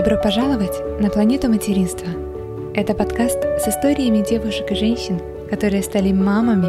[0.00, 2.08] Добро пожаловать на планету материнства.
[2.74, 5.20] Это подкаст с историями девушек и женщин,
[5.50, 6.68] которые стали мамами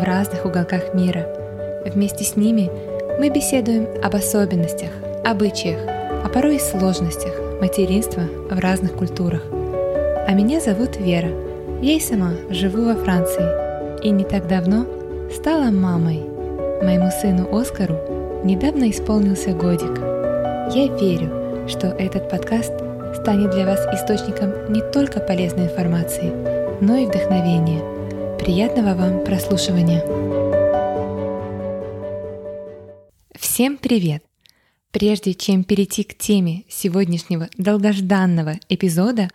[0.00, 1.28] в разных уголках мира.
[1.86, 2.72] Вместе с ними
[3.20, 4.90] мы беседуем об особенностях,
[5.24, 5.78] обычаях,
[6.24, 9.44] а порой и сложностях материнства в разных культурах.
[9.52, 11.30] А меня зовут Вера.
[11.82, 14.86] Я и сама живу во Франции и не так давно
[15.32, 16.20] стала мамой.
[16.82, 20.00] Моему сыну Оскару недавно исполнился годик.
[20.74, 21.41] Я верю,
[21.72, 22.72] что этот подкаст
[23.22, 26.30] станет для вас источником не только полезной информации,
[26.84, 27.80] но и вдохновения.
[28.38, 30.02] Приятного вам прослушивания!
[33.34, 34.22] Всем привет!
[34.90, 39.30] Прежде чем перейти к теме сегодняшнего долгожданного эпизода,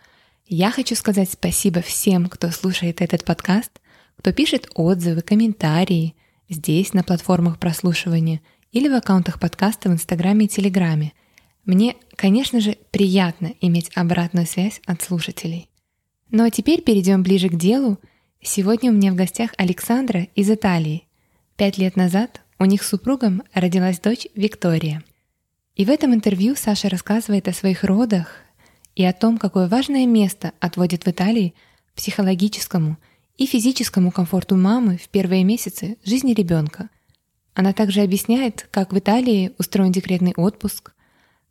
[0.46, 3.72] я хочу сказать спасибо всем, кто слушает этот подкаст,
[4.16, 6.14] кто пишет отзывы, комментарии
[6.48, 11.14] здесь, на платформах прослушивания или в аккаунтах подкаста в Инстаграме и Телеграме–
[11.68, 15.68] мне, конечно же, приятно иметь обратную связь от слушателей.
[16.30, 17.98] Ну а теперь перейдем ближе к делу.
[18.40, 21.06] Сегодня у меня в гостях Александра из Италии.
[21.56, 25.04] Пять лет назад у них с супругом родилась дочь Виктория.
[25.76, 28.28] И в этом интервью Саша рассказывает о своих родах
[28.96, 31.52] и о том, какое важное место отводит в Италии
[31.94, 32.96] психологическому
[33.36, 36.88] и физическому комфорту мамы в первые месяцы жизни ребенка.
[37.52, 40.92] Она также объясняет, как в Италии устроен декретный отпуск,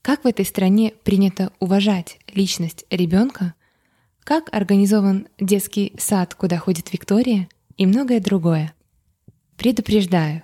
[0.08, 3.56] как в этой стране принято уважать личность ребенка,
[4.24, 8.74] как организован детский сад, куда ходит Виктория и многое другое.
[9.58, 10.44] Предупреждаю,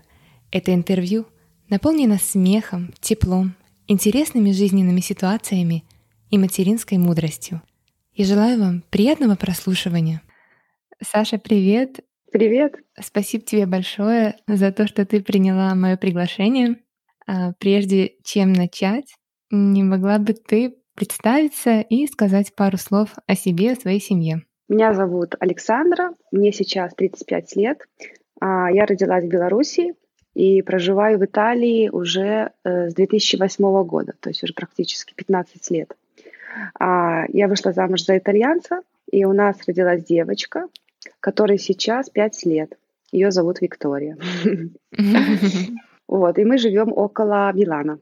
[0.52, 1.28] это интервью
[1.70, 3.56] наполнено смехом, теплом,
[3.88, 5.86] интересными жизненными ситуациями
[6.30, 7.62] и материнской мудростью.
[8.12, 10.22] И желаю вам приятного прослушивания.
[11.02, 12.02] Саша, привет!
[12.34, 12.76] Привет!
[13.00, 16.82] Спасибо тебе большое за то, что ты приняла мое приглашение.
[17.26, 19.16] А, прежде чем начать,
[19.54, 24.42] не могла бы ты представиться и сказать пару слов о себе, о своей семье?
[24.68, 27.80] Меня зовут Александра, мне сейчас 35 лет.
[28.42, 29.94] А, я родилась в Беларуси
[30.34, 35.96] и проживаю в Италии уже э, с 2008 года, то есть уже практически 15 лет.
[36.80, 38.82] А, я вышла замуж за итальянца,
[39.12, 40.68] и у нас родилась девочка,
[41.20, 42.78] которой сейчас 5 лет.
[43.12, 44.18] Ее зовут Виктория.
[46.06, 47.98] Вот, и мы живем около Милана.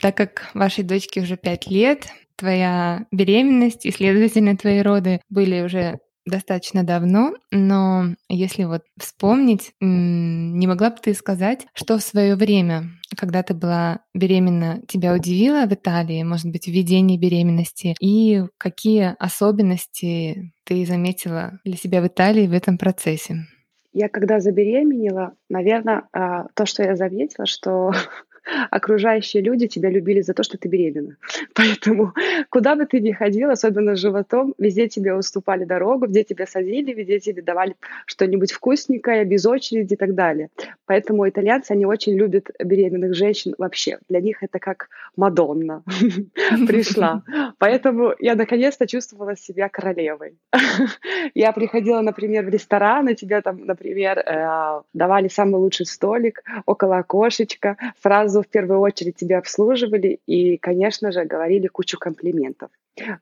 [0.00, 2.06] Так как вашей дочке уже пять лет,
[2.36, 10.66] твоя беременность и, следовательно, твои роды были уже достаточно давно, но если вот вспомнить, не
[10.66, 15.72] могла бы ты сказать, что в свое время, когда ты была беременна, тебя удивило в
[15.72, 22.52] Италии, может быть, введение беременности, и какие особенности ты заметила для себя в Италии в
[22.52, 23.46] этом процессе?
[23.92, 27.92] Я когда забеременела, наверное, а, то, что я заметила, что
[28.70, 31.16] окружающие люди тебя любили за то, что ты беременна.
[31.54, 32.12] Поэтому
[32.50, 36.92] куда бы ты ни ходила, особенно с животом, везде тебе уступали дорогу, везде тебя садили,
[36.92, 37.76] везде тебе давали
[38.06, 40.48] что-нибудь вкусненькое, без очереди и так далее.
[40.86, 43.98] Поэтому итальянцы, они очень любят беременных женщин вообще.
[44.08, 45.82] Для них это как Мадонна
[46.66, 47.22] пришла.
[47.58, 50.34] Поэтому я наконец-то чувствовала себя королевой.
[51.34, 56.98] Я приходила, например, в ресторан, и тебе там, например, э, давали самый лучший столик около
[56.98, 62.70] окошечка, сразу сразу в первую очередь тебя обслуживали и, конечно же, говорили кучу комплиментов.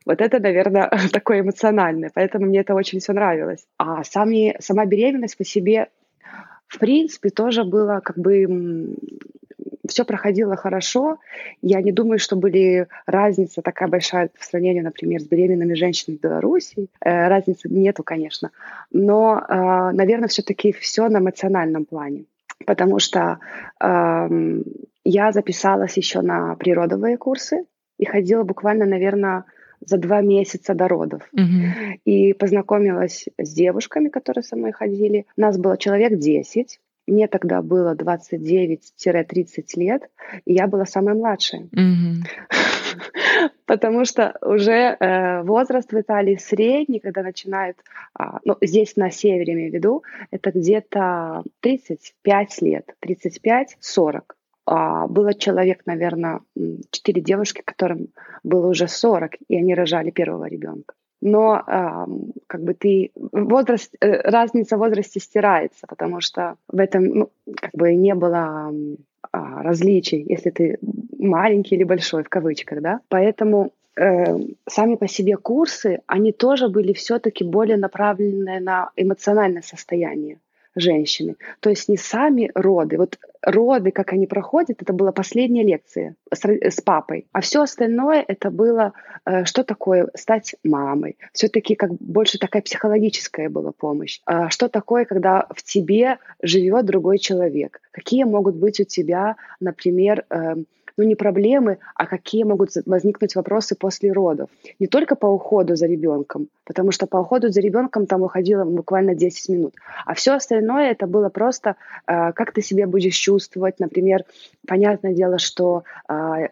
[0.06, 3.66] Вот это, наверное, такое эмоциональное, поэтому мне это очень все нравилось.
[3.78, 5.88] А сами, сама беременность по себе,
[6.66, 8.96] в принципе, тоже было как бы
[9.86, 11.18] все проходило хорошо.
[11.62, 16.20] Я не думаю, что были разница такая большая в сравнении, например, с беременными женщинами в
[16.22, 16.88] Беларуси.
[17.00, 18.50] Э, разницы нету, конечно.
[18.92, 22.24] Но, э, наверное, все-таки все на эмоциональном плане.
[22.66, 23.38] Потому что
[23.80, 24.62] э,
[25.04, 27.64] я записалась еще на природовые курсы
[27.98, 29.44] и ходила буквально, наверное,
[29.80, 31.22] за два месяца до родов.
[31.36, 32.00] Mm-hmm.
[32.04, 35.26] И познакомилась с девушками, которые со мной ходили.
[35.36, 36.80] Нас было человек 10.
[37.06, 38.78] Мне тогда было 29-30
[39.76, 40.08] лет,
[40.46, 41.68] и я была самой младшей.
[43.66, 47.76] Потому что уже э, возраст в Италии средний, когда начинает,
[48.18, 54.22] э, ну, здесь на севере, имею в виду, это где-то 35 лет, 35-40 а,
[54.66, 56.40] было человек, наверное,
[56.90, 58.08] четыре девушки, которым
[58.42, 60.94] было уже 40, и они рожали первого ребенка.
[61.20, 62.06] Но а,
[62.46, 67.70] как бы ты возраст, э, разница в возрасте стирается, потому что в этом ну, как
[67.72, 68.70] бы не было
[69.32, 70.78] а, различий, если ты
[71.18, 73.00] маленький или большой в кавычках, да.
[73.08, 74.36] Поэтому э,
[74.68, 80.38] сами по себе курсы, они тоже были все-таки более направлены на эмоциональное состояние
[80.74, 81.36] женщины.
[81.60, 82.98] То есть не сами роды.
[82.98, 87.26] Вот роды, как они проходят, это была последняя лекция с, с папой.
[87.32, 88.92] А все остальное это было,
[89.24, 91.16] э, что такое стать мамой.
[91.32, 94.20] Все-таки как больше такая психологическая была помощь.
[94.24, 97.80] А что такое, когда в тебе живет другой человек?
[97.90, 100.54] Какие могут быть у тебя, например, э,
[100.96, 104.48] ну не проблемы, а какие могут возникнуть вопросы после родов.
[104.78, 109.14] Не только по уходу за ребенком, потому что по уходу за ребенком там уходило буквально
[109.14, 109.74] 10 минут,
[110.06, 111.76] а все остальное это было просто,
[112.06, 113.80] э, как ты себя будешь чувствовать.
[113.80, 114.24] Например,
[114.66, 116.48] понятное дело, что э,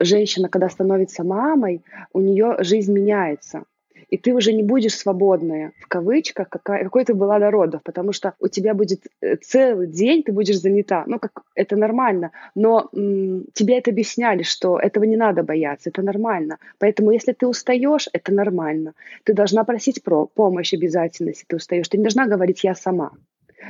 [0.00, 3.64] женщина, когда становится мамой, у нее жизнь меняется
[4.10, 8.12] и ты уже не будешь свободная, в кавычках, какая, какой ты была до родов, потому
[8.12, 11.04] что у тебя будет э, целый день, ты будешь занята.
[11.06, 16.02] Ну, как это нормально, но м, тебе это объясняли, что этого не надо бояться, это
[16.02, 16.58] нормально.
[16.78, 18.94] Поэтому, если ты устаешь, это нормально.
[19.24, 21.88] Ты должна просить про помощь обязательно, если ты устаешь.
[21.88, 23.12] Ты не должна говорить «я сама».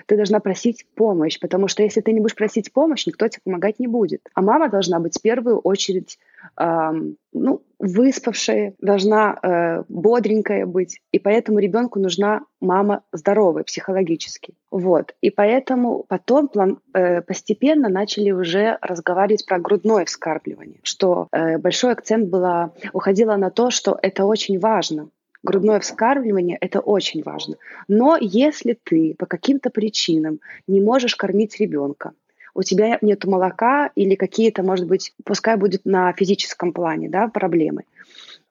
[0.06, 3.78] Ты должна просить помощь, потому что если ты не будешь просить помощь, никто тебе помогать
[3.78, 4.28] не будет.
[4.34, 6.18] А мама должна быть в первую очередь
[6.58, 11.00] эм, ну, выспавшая, должна э, бодренькая быть.
[11.12, 14.54] И поэтому ребенку нужна мама здоровая психологически.
[14.70, 15.14] Вот.
[15.20, 21.92] И поэтому потом план, э, постепенно начали уже разговаривать про грудное вскармливание, что э, большой
[21.92, 25.10] акцент было, уходило на то, что это очень важно
[25.46, 27.56] грудное вскармливание– это очень важно.
[27.88, 32.12] Но если ты по каким-то причинам не можешь кормить ребенка,
[32.54, 37.84] у тебя нет молока или какие-то, может быть, пускай будет на физическом плане да, проблемы,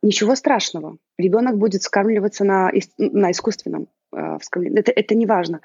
[0.01, 0.97] ничего страшного.
[1.18, 4.80] Ребенок будет скармливаться на, на искусственном э, вскармливании.
[4.80, 5.62] Это, это не важно.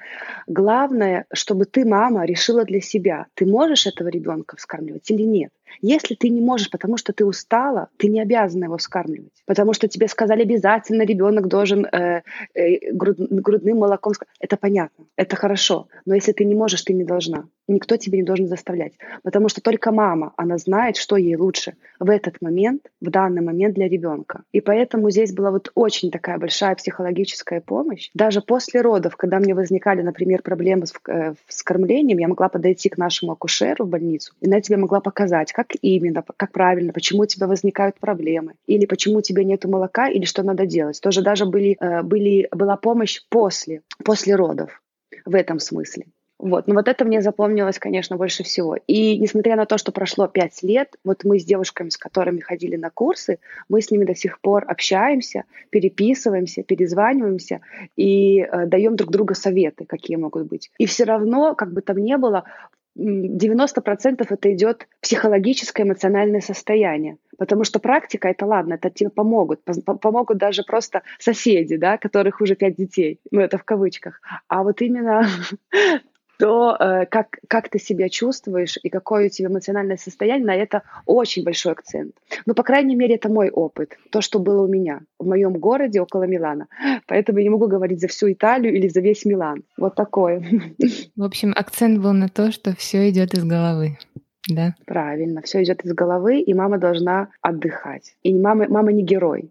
[0.46, 5.50] Главное, чтобы ты, мама, решила для себя, ты можешь этого ребенка вскармливать или нет.
[5.80, 9.32] Если ты не можешь, потому что ты устала, ты не обязана его вскармливать.
[9.46, 12.22] Потому что тебе сказали обязательно ребенок должен э,
[12.54, 14.12] э, груд, грудным молоком.
[14.40, 15.88] Это понятно, это хорошо.
[16.06, 17.44] Но если ты не можешь, ты не должна.
[17.68, 18.94] Никто тебе не должен заставлять.
[19.22, 23.74] Потому что только мама, она знает, что ей лучше в этот момент, в данный момент
[23.74, 24.42] для ребенка.
[24.52, 28.10] И поэтому здесь была вот очень такая большая психологическая помощь.
[28.14, 32.88] Даже после родов, когда мне возникали, например, проблемы с, э, с кормлением, я могла подойти
[32.88, 37.22] к нашему акушеру в больницу, и она тебе могла показать, как именно, как правильно, почему
[37.22, 41.00] у тебя возникают проблемы, или почему у тебя нет молока, или что надо делать.
[41.02, 44.82] Тоже даже были, э, были, была помощь после, после родов
[45.26, 46.06] в этом смысле.
[46.38, 46.66] Вот.
[46.66, 48.74] Но вот это мне запомнилось, конечно, больше всего.
[48.86, 52.76] И несмотря на то, что прошло пять лет, вот мы с девушками, с которыми ходили
[52.76, 57.60] на курсы, мы с ними до сих пор общаемся, переписываемся, перезваниваемся
[57.96, 60.70] и э, даем друг другу советы, какие могут быть.
[60.78, 62.44] И все равно, как бы там ни было,
[63.00, 67.16] 90% это идет психологическое, эмоциональное состояние.
[67.38, 69.60] Потому что практика это ладно, это тебе помогут.
[69.84, 73.18] Помогут даже просто соседи, да, которых уже пять детей.
[73.30, 74.20] Ну, это в кавычках.
[74.48, 75.26] А вот именно
[76.40, 80.82] то э, как, как ты себя чувствуешь и какое у тебя эмоциональное состояние, на это
[81.04, 82.14] очень большой акцент.
[82.46, 86.00] Ну, по крайней мере, это мой опыт, то, что было у меня в моем городе
[86.00, 86.68] около Милана.
[87.06, 89.64] Поэтому я не могу говорить за всю Италию или за весь Милан.
[89.76, 90.42] Вот такое.
[91.16, 93.98] В общем, акцент был на то, что все идет из головы.
[94.48, 94.74] Да?
[94.86, 98.14] Правильно, все идет из головы, и мама должна отдыхать.
[98.22, 99.50] И мама, мама не герой.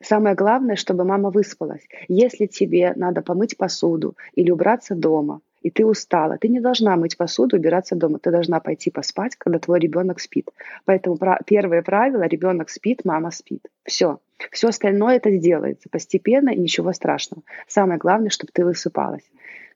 [0.00, 1.86] Самое главное, чтобы мама выспалась.
[2.06, 7.16] Если тебе надо помыть посуду или убраться дома, и ты устала, ты не должна мыть
[7.16, 10.50] посуду, убираться дома, ты должна пойти поспать, когда твой ребенок спит.
[10.84, 13.66] Поэтому первое правило: ребенок спит, мама спит.
[13.84, 14.20] Все.
[14.50, 17.42] Все остальное это сделается постепенно и ничего страшного.
[17.68, 19.30] Самое главное, чтобы ты высыпалась.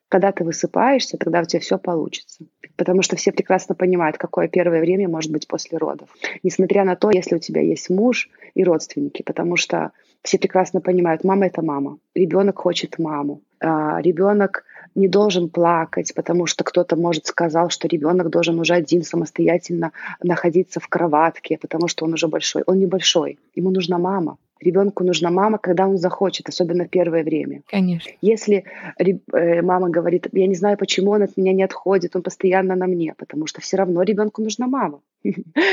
[0.09, 2.45] Когда ты высыпаешься, тогда у тебя все получится.
[2.77, 6.09] Потому что все прекрасно понимают, какое первое время может быть после родов.
[6.43, 11.23] Несмотря на то, если у тебя есть муж и родственники, потому что все прекрасно понимают,
[11.23, 14.65] мама это мама, ребенок хочет маму, а ребенок
[14.95, 19.91] не должен плакать, потому что кто-то, может, сказал, что ребенок должен уже один самостоятельно
[20.23, 22.63] находиться в кроватке, потому что он уже большой.
[22.65, 24.37] Он не большой, ему нужна мама.
[24.61, 27.61] Ребенку нужна мама, когда он захочет, особенно в первое время.
[27.67, 28.09] Конечно.
[28.21, 28.63] Если
[28.97, 32.87] э, мама говорит, я не знаю, почему он от меня не отходит, он постоянно на
[32.87, 35.01] мне, потому что все равно ребенку нужна мама.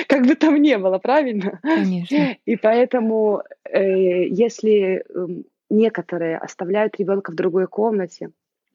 [0.09, 1.61] Как бы там ни было, правильно?
[1.63, 2.37] Конечно.
[2.45, 8.31] И поэтому, э, если эм, некоторые оставляют ребенка в другой комнате,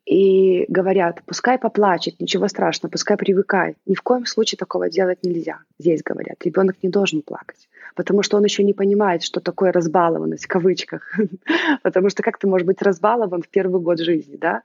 [0.07, 3.75] и говорят, пускай поплачет, ничего страшного, пускай привыкает.
[3.85, 5.59] Ни в коем случае такого делать нельзя.
[5.79, 10.45] Здесь говорят, ребенок не должен плакать, потому что он еще не понимает, что такое разбалованность
[10.45, 11.13] в кавычках.
[11.83, 14.61] потому что как ты можешь быть разбалован в первый год жизни, да?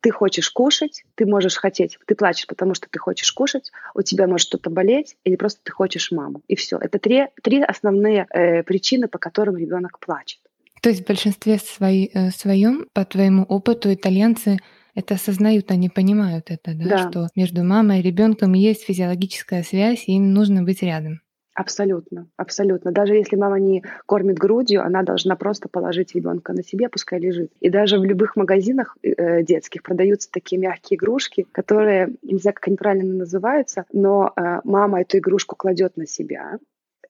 [0.00, 4.26] Ты хочешь кушать, ты можешь хотеть, ты плачешь, потому что ты хочешь кушать, у тебя
[4.26, 6.42] может что-то болеть, или просто ты хочешь маму.
[6.48, 6.76] И все.
[6.76, 10.40] Это три, три основные э, причины, по которым ребенок плачет.
[10.82, 14.58] То есть в большинстве свои, э, своем, по твоему опыту, итальянцы
[14.94, 17.10] это осознают, они понимают это, да, Да.
[17.10, 21.20] что между мамой и ребенком есть физиологическая связь, и им нужно быть рядом.
[21.54, 22.92] Абсолютно, абсолютно.
[22.92, 27.52] Даже если мама не кормит грудью, она должна просто положить ребенка на себе, пускай лежит.
[27.60, 32.68] И даже в любых магазинах э, детских продаются такие мягкие игрушки, которые, не знаю, как
[32.68, 36.58] они правильно называются, но э, мама эту игрушку кладет на себя.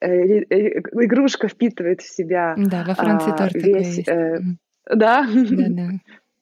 [0.02, 4.09] Э, э, игрушка впитывает в себя Да, во Франции а, тоже такое весь, есть.
[4.09, 4.40] э,
[4.90, 5.90] да, Да, да.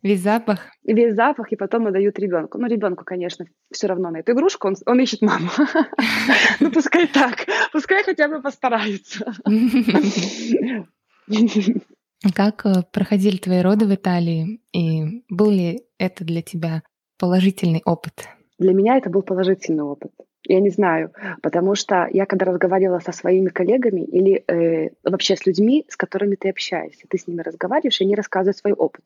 [0.02, 0.60] Весь запах.
[0.82, 2.56] весь запах, и потом отдают ребенку.
[2.56, 5.50] Ну, ребенку, конечно, все равно на эту игрушку, он, он ищет маму.
[6.60, 9.30] Ну, пускай так, пускай хотя бы постарается.
[12.34, 14.62] Как э, проходили твои роды в Италии?
[14.72, 16.82] И был ли это для тебя
[17.18, 18.26] положительный опыт?
[18.58, 20.12] Для меня это был положительный опыт.
[20.44, 25.44] Я не знаю, потому что я когда разговаривала со своими коллегами или э, вообще с
[25.46, 29.04] людьми, с которыми ты общаешься, ты с ними разговариваешь, и они рассказывают свой опыт.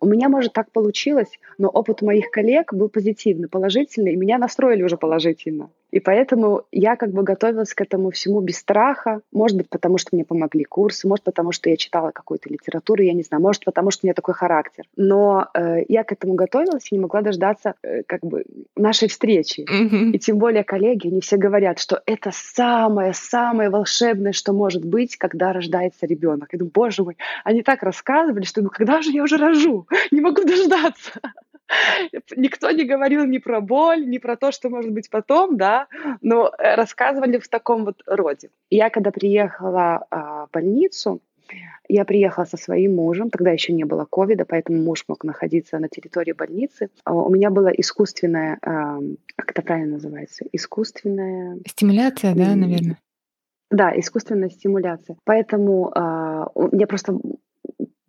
[0.00, 4.82] У меня, может, так получилось, но опыт моих коллег был позитивный, положительный, и меня настроили
[4.82, 5.70] уже положительно.
[5.90, 9.20] И поэтому я как бы готовилась к этому всему без страха.
[9.32, 13.12] Может быть, потому что мне помогли курсы, может, потому что я читала какую-то литературу, я
[13.12, 14.84] не знаю, может, потому что у меня такой характер.
[14.96, 18.44] Но э, я к этому готовилась и не могла дождаться э, как бы
[18.76, 19.66] нашей встречи.
[20.14, 25.52] И тем более коллеги, они все говорят, что это самое-самое волшебное, что может быть, когда
[25.52, 26.48] рождается ребенок.
[26.52, 29.86] Я думаю, боже мой, они так рассказывали, что когда же я уже рожу?
[30.10, 31.20] Не могу дождаться.
[32.36, 35.86] Никто не говорил ни про боль, ни про то, что может быть потом, да,
[36.20, 38.50] но э, рассказывали в таком вот роде.
[38.70, 41.20] Я когда приехала а, в больницу,
[41.88, 45.88] я приехала со своим мужем, тогда еще не было ковида, поэтому муж мог находиться на
[45.88, 46.90] территории больницы.
[47.04, 48.98] А У меня была искусственная, а,
[49.36, 51.58] как это правильно называется, искусственная...
[51.66, 52.98] Стимуляция, да, наверное?
[53.70, 55.16] Да, искусственная стимуляция.
[55.24, 57.18] Поэтому а, я просто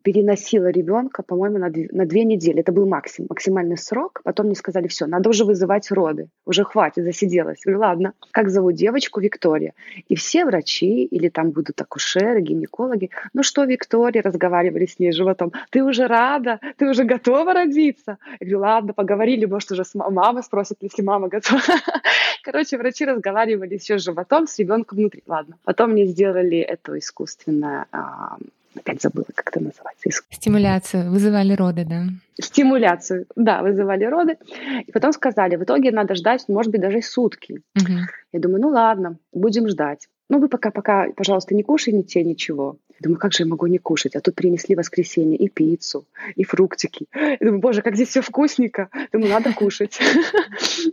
[0.03, 2.59] переносила ребенка, по-моему, на две, на две недели.
[2.59, 4.21] Это был максимум, максимальный срок.
[4.23, 6.27] Потом мне сказали, все, надо уже вызывать роды.
[6.45, 7.59] Уже хватит, засиделась.
[7.65, 8.13] Я говорю, ладно.
[8.31, 9.19] Как зовут девочку?
[9.19, 9.73] Виктория.
[10.09, 15.51] И все врачи, или там будут акушеры, гинекологи, ну что, Виктория, разговаривали с ней животом,
[15.69, 18.17] ты уже рада, ты уже готова родиться?
[18.39, 21.61] Я говорю, ладно, поговорили, может, уже с ма- мама спросит, если мама готова.
[22.43, 25.23] Короче, врачи разговаривали еще с животом, с ребенком внутри.
[25.27, 25.55] Ладно.
[25.63, 28.37] Потом мне сделали эту искусственное, а,
[28.75, 32.03] опять забыла, как это называется, Стимуляцию, вызывали роды, да.
[32.39, 33.25] стимуляцию.
[33.35, 34.37] Да, вызывали роды.
[34.85, 37.61] И потом сказали, в итоге надо ждать, может быть, даже сутки.
[37.75, 38.07] Мгм.
[38.31, 40.07] Я думаю, ну ладно, будем ждать.
[40.29, 42.77] Ну вы пока, пока, пожалуйста, не кушайте ничего.
[43.01, 44.15] Я думаю, как же я могу не кушать?
[44.15, 46.05] А тут принесли воскресенье и пиццу,
[46.35, 47.07] и фруктики.
[47.15, 48.89] Я думаю, боже, как здесь все вкусненько.
[49.11, 49.99] Думаю, надо кушать.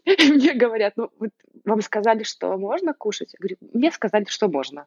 [0.07, 1.11] Мне говорят, ну
[1.67, 3.35] вам сказали, что можно кушать?
[3.35, 4.87] Я говорю, мне сказали, что можно.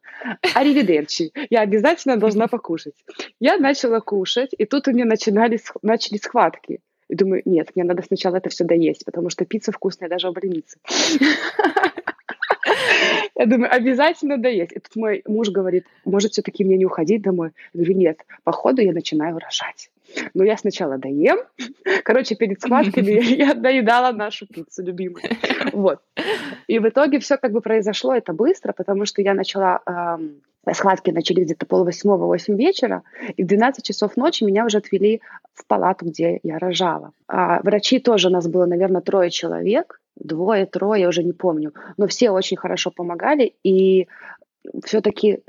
[0.55, 1.31] Аривидерчи.
[1.51, 2.95] Я обязательно должна покушать.
[3.39, 6.79] Я начала кушать, и тут у меня начинались, начали схватки.
[7.07, 10.33] И думаю, нет, мне надо сначала это все доесть, потому что пицца вкусная даже в
[10.33, 10.79] больнице.
[13.35, 14.71] Я думаю, обязательно доесть.
[14.73, 17.51] И тут мой муж говорит, может, все-таки мне не уходить домой?
[17.73, 19.89] Я говорю, нет, походу я начинаю рожать.
[20.33, 21.39] Но я сначала доем.
[22.03, 25.23] Короче, перед схватками я доедала нашу пиццу любимую.
[25.73, 26.01] Вот.
[26.67, 29.81] И в итоге все как бы произошло это быстро, потому что я начала...
[29.85, 30.41] эм,
[30.73, 33.01] Схватки начались где-то полвосьмого, восемь вечера,
[33.35, 35.19] и в 12 часов ночи меня уже отвели
[35.55, 37.13] в палату, где я рожала.
[37.27, 41.73] А врачи тоже, у нас было, наверное, трое человек, двое, трое, я уже не помню,
[41.97, 44.07] но все очень хорошо помогали, и
[44.83, 45.43] все-таки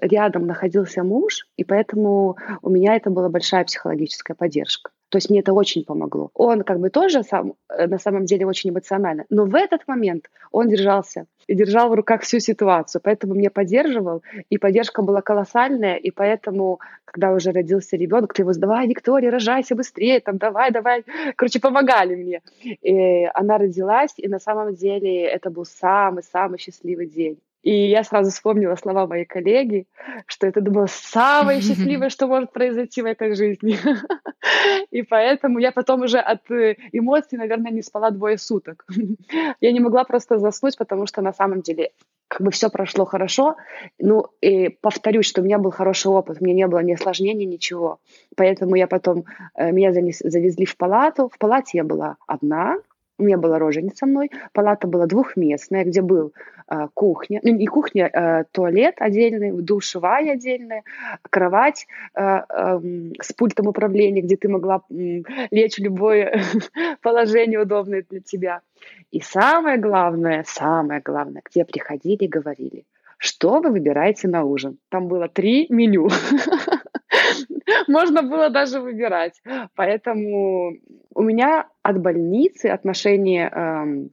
[0.00, 4.90] рядом находился муж, и поэтому у меня это была большая психологическая поддержка.
[5.12, 6.30] То есть мне это очень помогло.
[6.32, 10.68] Он как бы тоже сам, на самом деле очень эмоционально, но в этот момент он
[10.68, 16.10] держался и держал в руках всю ситуацию, поэтому меня поддерживал, и поддержка была колоссальная, и
[16.10, 21.04] поэтому, когда уже родился ребенок, ты его давай, Виктория, рожайся быстрее, там, давай, давай,
[21.36, 22.40] короче, помогали мне.
[22.62, 27.38] И она родилась, и на самом деле это был самый-самый счастливый день.
[27.62, 29.86] И я сразу вспомнила слова моей коллеги,
[30.26, 33.78] что это было самое счастливое, что может произойти в этой жизни.
[34.90, 38.84] И поэтому я потом уже от эмоций, наверное, не спала двое суток.
[39.60, 41.92] Я не могла просто заснуть, потому что на самом деле
[42.28, 43.56] как бы все прошло хорошо.
[43.98, 47.46] Ну, и повторюсь, что у меня был хороший опыт, у меня не было ни осложнений,
[47.46, 48.00] ничего.
[48.36, 49.24] Поэтому я потом,
[49.58, 51.28] меня занес, завезли в палату.
[51.28, 52.78] В палате я была одна,
[53.22, 56.32] у меня была роженица со мной, палата была двухместная, где был
[56.68, 60.82] э, кухня, ну не кухня, э, туалет отдельный, душевая отдельная,
[61.30, 62.80] кровать э, э,
[63.20, 66.42] с пультом управления, где ты могла э, лечь в любое
[67.02, 68.60] положение удобное для тебя.
[69.12, 72.84] И самое главное, самое главное, где приходили и говорили,
[73.18, 74.78] что вы выбираете на ужин.
[74.88, 76.08] Там было три меню.
[77.88, 79.42] Можно было даже выбирать.
[79.74, 80.74] Поэтому
[81.14, 84.10] у меня от больницы отношение эм,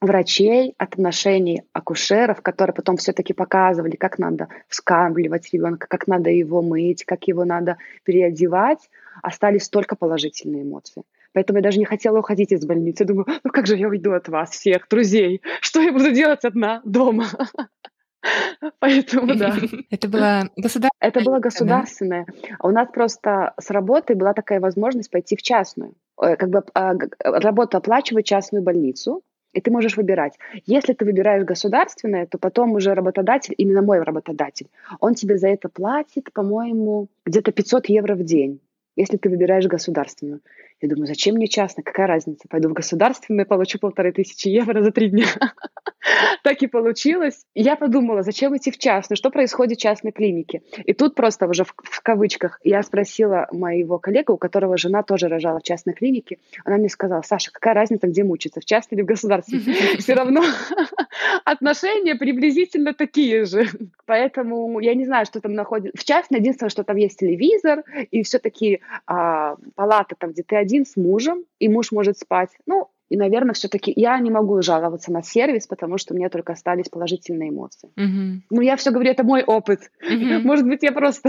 [0.00, 6.60] врачей, от отношений акушеров, которые потом все-таки показывали, как надо вскармливать ребенка, как надо его
[6.62, 8.90] мыть, как его надо переодевать,
[9.22, 11.04] остались только положительные эмоции.
[11.32, 13.04] Поэтому я даже не хотела уходить из больницы.
[13.04, 15.40] Думаю, ну как же я уйду от вас всех, друзей?
[15.60, 17.26] Что я буду делать одна дома?
[18.78, 19.56] Поэтому да.
[19.90, 20.90] Это было государственное?
[21.00, 22.26] Это было государственное.
[22.58, 25.94] А у нас просто с работы была такая возможность пойти в частную.
[26.20, 30.34] Э, как бы а, работу оплачивать частную больницу, и ты можешь выбирать.
[30.66, 34.68] Если ты выбираешь государственное, то потом уже работодатель, именно мой работодатель,
[35.00, 38.60] он тебе за это платит, по-моему, где-то 500 евро в день,
[38.96, 40.40] если ты выбираешь государственную.
[40.82, 41.84] Я думаю, зачем мне частно?
[41.84, 42.48] Какая разница?
[42.48, 45.26] Пойду в государственное, получу полторы тысячи евро за три дня.
[46.42, 47.46] так и получилось.
[47.54, 49.16] Я подумала, зачем идти в частную?
[49.16, 50.62] Что происходит в частной клинике?
[50.84, 55.28] И тут просто уже в, в кавычках я спросила моего коллегу, у которого жена тоже
[55.28, 56.38] рожала в частной клинике.
[56.64, 59.96] Она мне сказала, Саша, какая разница, где мучиться, в частной или в государственной?
[59.98, 60.42] Все равно
[61.44, 63.68] отношения приблизительно такие же.
[64.06, 65.96] Поэтому я не знаю, что там находится.
[65.96, 70.71] В частной единственное, что там есть телевизор, и все-таки а, палата там, где ты один
[70.72, 72.50] один с мужем, и муж может спать.
[72.66, 76.54] Ну, и, наверное, все-таки я не могу жаловаться на сервис, потому что у меня только
[76.54, 77.90] остались положительные эмоции.
[77.98, 78.40] Mm-hmm.
[78.50, 79.80] Ну, я все говорю, это мой опыт.
[80.02, 80.38] Mm-hmm.
[80.44, 81.28] Может быть, я просто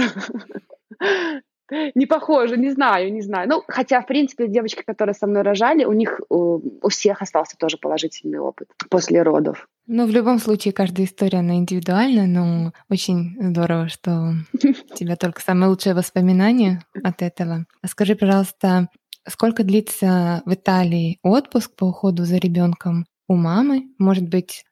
[1.96, 3.50] не похожа, не знаю, не знаю.
[3.50, 7.58] Ну, хотя, в принципе, девочки, которые со мной рожали, у них у, у всех остался
[7.58, 9.68] тоже положительный опыт после родов.
[9.86, 15.42] Ну, в любом случае, каждая история, она индивидуальна, но очень здорово, что у тебя только
[15.42, 17.66] самые лучшие воспоминания от этого.
[17.86, 18.88] Скажи, пожалуйста,
[19.28, 23.84] Сколько длится в Италии отпуск по уходу за ребенком у мамы?
[23.98, 24.66] Может быть,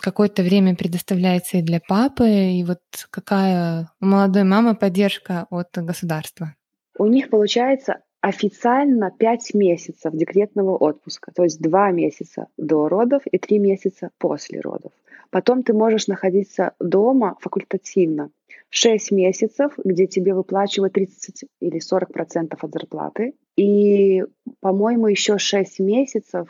[0.00, 2.80] какое-то время предоставляется и для папы, и вот
[3.10, 6.54] какая у молодой мамы поддержка от государства?
[6.98, 13.38] У них получается официально 5 месяцев декретного отпуска, то есть 2 месяца до родов и
[13.38, 14.92] 3 месяца после родов.
[15.30, 18.30] Потом ты можешь находиться дома факультативно
[18.68, 24.24] 6 месяцев, где тебе выплачивают 30 или 40 процентов от зарплаты, и,
[24.60, 26.48] по-моему, еще 6 месяцев,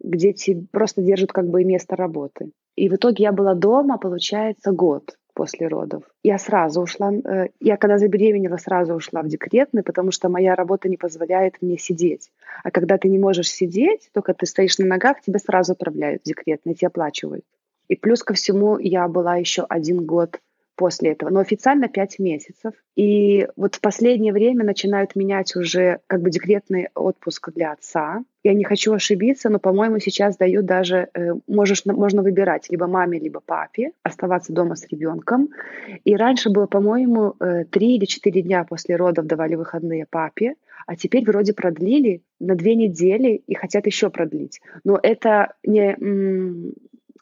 [0.00, 2.50] где тебе просто держат как бы место работы.
[2.74, 6.02] И в итоге я была дома, получается, год после родов.
[6.24, 10.88] Я сразу ушла, э, я когда забеременела, сразу ушла в декретный, потому что моя работа
[10.88, 12.32] не позволяет мне сидеть.
[12.64, 16.26] А когда ты не можешь сидеть, только ты стоишь на ногах, тебя сразу отправляют в
[16.26, 17.44] декретный, тебе оплачивают.
[17.86, 20.40] И плюс ко всему я была еще один год
[20.78, 22.72] после этого, но официально 5 месяцев.
[22.96, 28.22] И вот в последнее время начинают менять уже как бы декретный отпуск для отца.
[28.44, 33.18] Я не хочу ошибиться, но, по-моему, сейчас дают даже, э, можешь, можно выбирать либо маме,
[33.18, 35.48] либо папе, оставаться дома с ребенком.
[36.04, 40.54] И раньше было, по-моему, э, 3 или 4 дня после родов давали выходные папе,
[40.86, 44.60] а теперь вроде продлили на две недели и хотят еще продлить.
[44.84, 45.96] Но это не,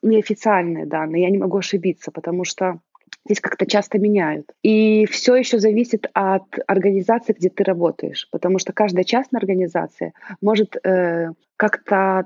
[0.03, 2.81] неофициальные данные, я не могу ошибиться, потому что
[3.27, 4.53] здесь как-то часто меняют.
[4.63, 10.77] И все еще зависит от организации, где ты работаешь, потому что каждая частная организация может
[10.77, 12.25] э, как-то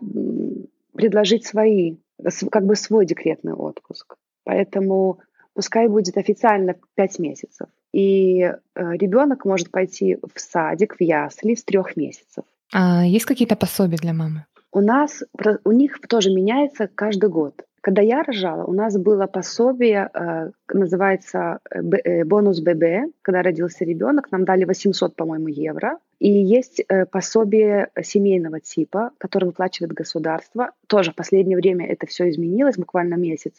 [0.95, 1.97] предложить свои,
[2.51, 4.17] как бы свой декретный отпуск.
[4.45, 5.19] Поэтому
[5.55, 7.69] пускай будет официально 5 месяцев.
[7.93, 12.45] И э, ребенок может пойти в садик, в ясли с трех месяцев.
[12.73, 14.45] А есть какие-то пособия для мамы?
[14.73, 15.25] У нас,
[15.65, 17.65] у них тоже меняется каждый год.
[17.83, 23.85] Когда я рожала, у нас было пособие, э, называется э, э, бонус ББ, когда родился
[23.85, 25.99] ребенок, нам дали 800, по-моему, евро.
[26.19, 30.73] И есть пособие семейного типа, которое выплачивает государство.
[30.87, 33.55] Тоже в последнее время это все изменилось, буквально месяц.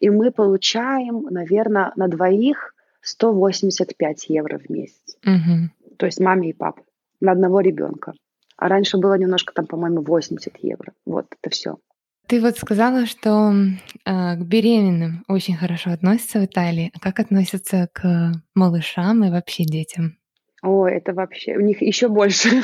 [0.00, 5.18] И мы получаем, наверное, на двоих 185 евро в месяц.
[5.26, 5.96] Угу.
[5.98, 6.82] То есть маме и папе
[7.20, 8.14] на одного ребенка.
[8.56, 10.92] А раньше было немножко там, по-моему, 80 евро.
[11.04, 11.76] Вот это все.
[12.28, 16.90] Ты вот сказала, что э, к беременным очень хорошо относятся в Италии.
[16.94, 20.16] А как относятся к малышам и вообще детям?
[20.62, 22.48] О, это вообще у них еще больше.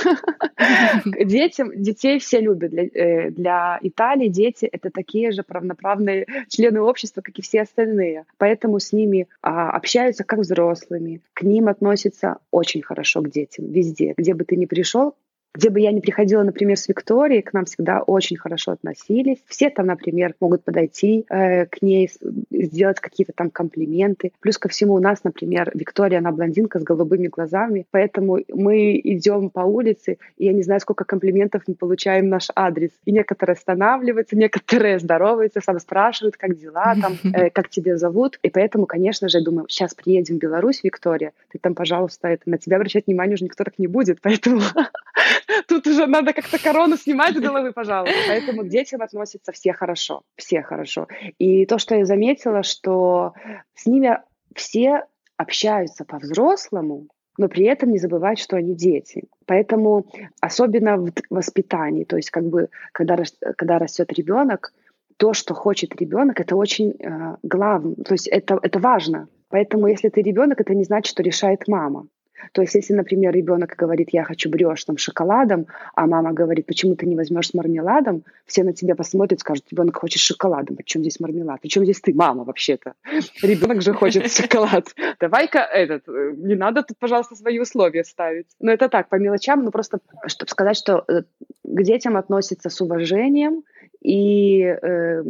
[1.25, 2.71] Детям, детей все любят.
[2.71, 8.25] Для, э, для Италии дети это такие же равноправные члены общества, как и все остальные.
[8.39, 11.21] Поэтому с ними а, общаются как взрослыми.
[11.35, 14.15] К ним относятся очень хорошо к детям везде.
[14.17, 15.15] Где бы ты ни пришел,
[15.55, 19.39] Где бы я ни приходила, например, с Викторией, к нам всегда очень хорошо относились.
[19.47, 22.11] Все там, например, могут подойти э, к ней,
[22.51, 24.33] сделать какие-то там комплименты.
[24.41, 29.51] Плюс ко всему у нас, например, Виктория, она блондинка с голубыми глазами, поэтому мы идем
[29.51, 32.91] по улице, и я не знаю, сколько комплиментов мы получаем наш адрес.
[33.05, 38.39] И некоторые останавливаются, некоторые здороваются, сам спрашивают, как дела там, э, как тебя зовут.
[38.43, 42.43] И поэтому, конечно же, я думаю, сейчас приедем в Беларусь, Виктория, ты там, пожалуйста, это,
[42.47, 44.61] на тебя обращать внимание уже никто так не будет, поэтому
[45.69, 48.17] тут уже надо как-то корону снимать с головы, пожалуйста.
[48.27, 51.09] Поэтому к детям относятся все хорошо, все хорошо.
[51.39, 53.35] И то, что я заметила, что
[53.75, 54.19] с ними
[54.55, 55.05] все
[55.37, 59.25] общаются по-взрослому, но при этом не забывать, что они дети.
[59.47, 60.07] Поэтому
[60.41, 63.17] особенно в воспитании, то есть как бы когда,
[63.57, 64.73] когда растет ребенок,
[65.17, 69.29] то, что хочет ребенок, это очень э, главное, то есть это, это важно.
[69.49, 72.07] Поэтому если ты ребенок, это не значит, что решает мама.
[72.53, 77.07] То есть, если, например, ребенок говорит, я хочу брешным шоколадом, а мама говорит, почему ты
[77.07, 81.61] не возьмешь с мармеладом, все на тебя посмотрят, скажут, ребенок хочет шоколадом, причем здесь мармелад,
[81.61, 82.95] причем здесь ты, мама, вообще-то.
[83.43, 84.95] Ребенок же хочет шоколад.
[85.21, 88.47] Давай-ка этот, э, не надо тут, пожалуйста, свои условия ставить.
[88.61, 91.23] Но это так, по мелочам, ну просто, чтобы сказать, что э,
[91.65, 93.63] к детям относятся с уважением,
[94.01, 95.23] и э,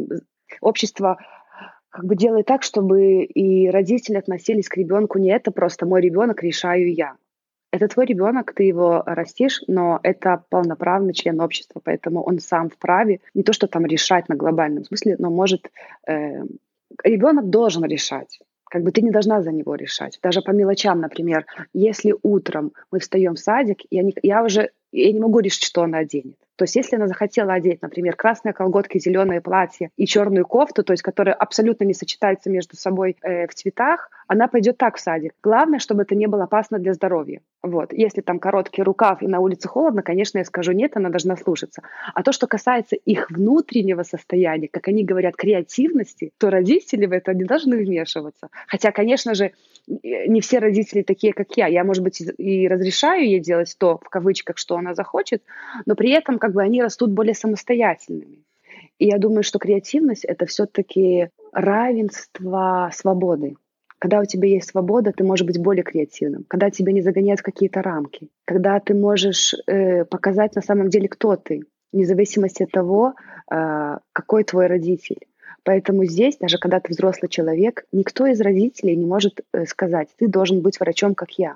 [0.61, 1.17] общество
[1.93, 6.41] как бы делай так, чтобы и родители относились к ребенку не это просто мой ребенок,
[6.41, 7.17] решаю я.
[7.71, 13.19] Это твой ребенок, ты его растишь, но это полноправный член общества, поэтому он сам вправе
[13.35, 15.69] не то, что там решать на глобальном смысле, но может
[16.07, 16.43] э,
[17.03, 18.39] ребенок должен решать.
[18.63, 20.17] Как бы ты не должна за него решать.
[20.23, 25.11] Даже по мелочам, например, если утром мы встаем в садик, я, не, я уже я
[25.11, 26.37] не могу решить, что она оденет.
[26.55, 30.93] То есть если она захотела одеть, например, красные колготки, зеленое платье и черную кофту, то
[30.93, 35.33] есть которая абсолютно не сочетается между собой э, в цветах, она пойдет так в садик.
[35.43, 37.41] Главное, чтобы это не было опасно для здоровья.
[37.61, 37.93] Вот.
[37.93, 41.81] Если там короткий рукав и на улице холодно, конечно, я скажу нет, она должна слушаться.
[42.13, 47.33] А то, что касается их внутреннего состояния, как они говорят, креативности, то родители в это
[47.33, 48.49] не должны вмешиваться.
[48.67, 49.53] Хотя, конечно же,
[49.87, 51.67] не все родители такие, как я.
[51.67, 55.43] Я, может быть, и разрешаю ей делать то, в кавычках, что она захочет,
[55.85, 58.43] но при этом как бы они растут более самостоятельными.
[58.99, 63.55] И я думаю, что креативность— это все-таки равенство свободы.
[63.99, 66.45] Когда у тебя есть свобода, ты можешь быть более креативным.
[66.47, 68.27] Когда тебя не загоняют в какие-то рамки.
[68.45, 73.13] Когда ты можешь э, показать на самом деле, кто ты, вне зависимости от того,
[73.49, 75.19] э, какой твой родитель.
[75.63, 80.27] Поэтому здесь, даже когда ты взрослый человек, никто из родителей не может э, сказать, ты
[80.27, 81.55] должен быть врачом, как я.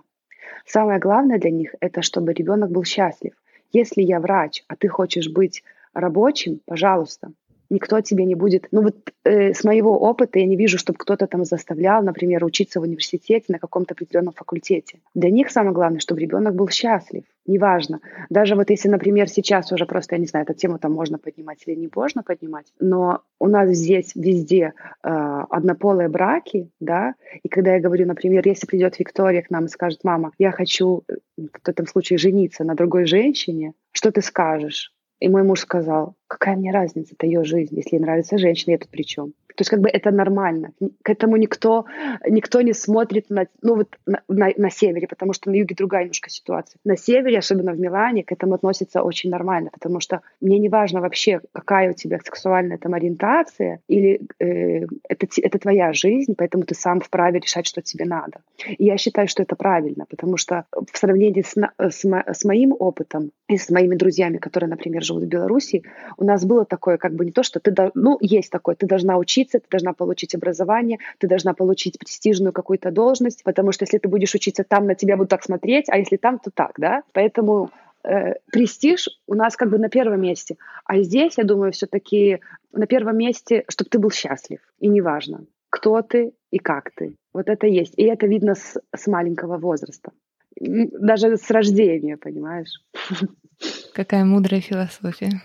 [0.65, 3.33] Самое главное для них это, чтобы ребенок был счастлив.
[3.73, 7.31] Если я врач, а ты хочешь быть рабочим, пожалуйста,
[7.69, 8.67] никто тебе не будет.
[8.71, 12.79] Ну вот э, с моего опыта я не вижу, чтобы кто-то там заставлял, например, учиться
[12.79, 14.99] в университете на каком-то определенном факультете.
[15.15, 17.23] Для них самое главное, чтобы ребенок был счастлив.
[17.47, 18.01] Неважно.
[18.29, 21.63] Даже вот если, например, сейчас уже просто, я не знаю, эту тему там можно поднимать
[21.65, 25.09] или не можно поднимать, но у нас здесь везде э,
[25.49, 30.03] однополые браки, да, и когда я говорю, например, если придет Виктория к нам и скажет,
[30.03, 34.91] мама, я хочу э, в этом случае жениться на другой женщине, что ты скажешь?
[35.19, 38.77] И мой муж сказал, какая мне разница, это ее жизнь, если ей нравится женщина, я
[38.77, 39.33] тут при чем?
[39.57, 40.71] То есть как бы это нормально.
[41.01, 41.85] К этому никто,
[42.29, 46.03] никто не смотрит на, ну вот на, на, на севере, потому что на юге другая
[46.03, 46.79] немножко ситуация.
[46.85, 51.01] На севере, особенно в Милане, к этому относится очень нормально, потому что мне не важно
[51.01, 56.75] вообще, какая у тебя сексуальная там ориентация, или э, это, это твоя жизнь, поэтому ты
[56.75, 58.41] сам вправе решать, что тебе надо.
[58.67, 63.31] И я считаю, что это правильно, потому что в сравнении с, с, с моим опытом
[63.47, 65.83] и с моими друзьями, которые, например, живут в Беларуси,
[66.17, 69.17] у нас было такое, как бы не то, что ты, ну, есть такое, ты должна
[69.17, 74.07] учиться, ты должна получить образование, ты должна получить престижную какую-то должность, потому что если ты
[74.07, 77.03] будешь учиться там, на тебя будут так смотреть, а если там, то так, да?
[77.13, 77.71] Поэтому
[78.03, 80.57] э, престиж у нас как бы на первом месте.
[80.85, 82.39] А здесь, я думаю, все-таки
[82.71, 84.59] на первом месте, чтобы ты был счастлив.
[84.79, 87.15] И неважно, кто ты и как ты.
[87.33, 87.93] Вот это есть.
[87.97, 90.11] И это видно с, с маленького возраста.
[90.59, 92.81] Даже с рождения, понимаешь?
[93.93, 95.41] Какая мудрая философия.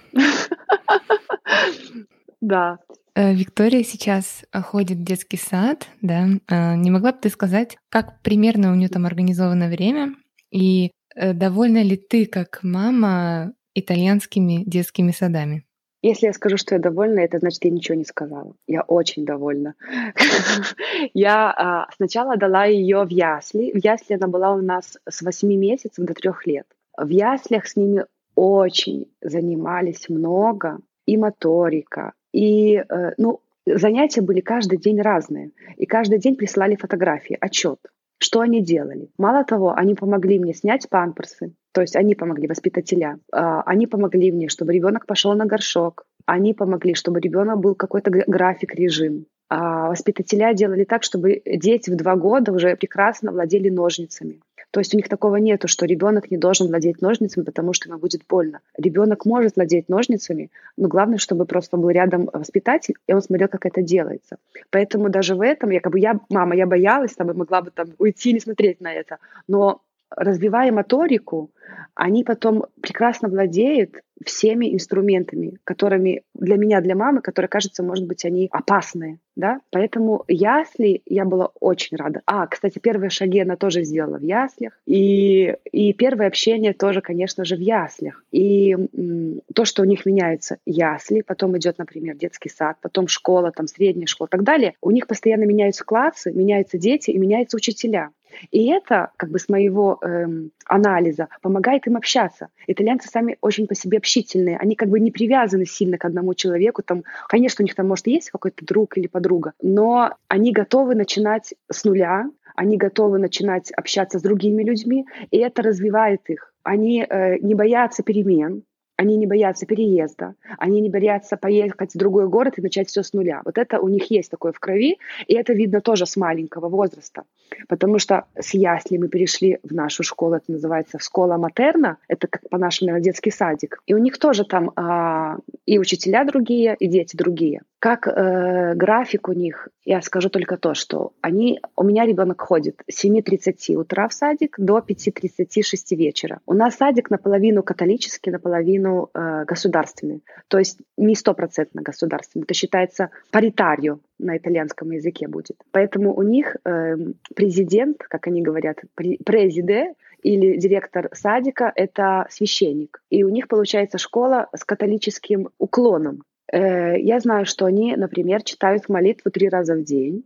[2.41, 2.79] Да.
[3.15, 6.27] Э, Виктория сейчас ходит в детский сад, да.
[6.49, 10.15] Э, не могла бы ты сказать, как примерно у нее там организовано время?
[10.51, 15.65] И э, довольна ли ты, как мама, итальянскими детскими садами?
[16.03, 18.55] Если я скажу, что я довольна, это значит, я ничего не сказала.
[18.67, 19.75] Я очень довольна.
[21.15, 23.71] Я а, сначала дала ее в ясли.
[23.71, 26.67] В ясли она была у нас с 8 месяцев до 3 лет.
[26.97, 30.79] В яслях с ними очень занимались много.
[31.05, 35.51] И моторика, и, э, ну, занятия были каждый день разные.
[35.77, 37.79] И каждый день присылали фотографии, отчет
[38.19, 39.11] Что они делали?
[39.19, 43.19] Мало того, они помогли мне снять памперсы, то есть они помогли, воспитателя.
[43.33, 46.05] А, они помогли мне, чтобы ребенок пошел на горшок.
[46.25, 49.27] Они помогли, чтобы ребенок был какой-то график, режим.
[49.49, 54.41] А воспитателя делали так, чтобы дети в два года уже прекрасно владели ножницами.
[54.73, 57.99] То есть у них такого нету, что ребенок не должен владеть ножницами, потому что ему
[57.99, 58.61] будет больно.
[58.77, 63.67] Ребенок может владеть ножницами, но главное, чтобы просто был рядом воспитатель, и он смотрел, как
[63.67, 64.39] это делается.
[64.71, 67.71] Поэтому даже в этом, я как бы я, мама, я боялась, там, и могла бы
[67.71, 69.19] там уйти и не смотреть на это.
[69.47, 69.83] Но
[70.17, 71.51] развивая моторику,
[71.95, 78.25] они потом прекрасно владеют всеми инструментами, которыми для меня, для мамы, которые, кажется, может быть,
[78.25, 82.23] они опасные, да, поэтому ясли я была очень рада.
[82.27, 87.45] А, кстати, первые шаги она тоже сделала в яслях, и, и первое общение тоже, конечно
[87.45, 88.23] же, в яслях.
[88.31, 93.51] И м, то, что у них меняются ясли, потом идет, например, детский сад, потом школа,
[93.51, 97.57] там, средняя школа и так далее, у них постоянно меняются классы, меняются дети и меняются
[97.57, 98.11] учителя.
[98.51, 102.49] И это, как бы с моего эм, анализа, помогает им общаться.
[102.67, 104.57] Итальянцы сами очень по себе общительные.
[104.59, 106.83] Они как бы не привязаны сильно к одному человеку.
[106.83, 111.55] Там, конечно, у них там, может, есть какой-то друг или подруга, но они готовы начинать
[111.71, 116.53] с нуля, они готовы начинать общаться с другими людьми, и это развивает их.
[116.63, 118.63] Они э, не боятся перемен,
[118.97, 123.13] они не боятся переезда, они не боятся поехать в другой город и начать все с
[123.13, 123.43] нуля.
[123.45, 127.25] Вот это у них есть такое в крови, и это видно тоже с маленького возраста.
[127.69, 132.49] Потому что с ясли мы перешли в нашу школу, это называется школа матерна, это как
[132.49, 133.83] по-нашему детский садик.
[133.87, 137.63] И у них тоже там а, и учителя другие, и дети другие.
[137.79, 142.81] Как э, график у них, я скажу только то, что они, у меня ребенок ходит
[142.89, 146.41] с 7.30 утра в садик до 5.36 вечера.
[146.47, 148.82] У нас садик наполовину католический, наполовину
[149.15, 150.23] э, государственный.
[150.49, 152.45] То есть не стопроцентно государственный.
[152.45, 155.57] Это считается паритарию на итальянском языке будет.
[155.71, 156.97] Поэтому у них э,
[157.35, 163.03] президент, как они говорят, президент или директор садика— это священник.
[163.11, 166.23] И у них получается школа с католическим уклоном.
[166.53, 170.25] Э, я знаю, что они, например, читают молитву три раза в день.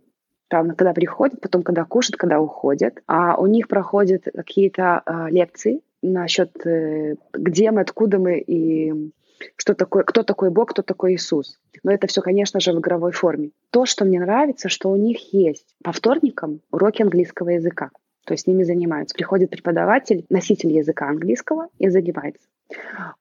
[0.49, 3.03] Там, когда приходят, потом, когда кушают, когда уходят.
[3.07, 5.81] А у них проходят какие-то э, лекции
[6.13, 9.13] насчет, э, где мы, откуда мы и
[9.57, 11.59] что такое, кто такой Бог, кто такой Иисус.
[11.83, 13.51] Но это все, конечно же, в игровой форме.
[13.71, 17.91] То, что мне нравится, что у них есть по вторникам уроки английского языка.
[18.25, 19.15] То есть с ними занимаются.
[19.15, 22.49] Приходит преподаватель, носитель языка английского и занимается.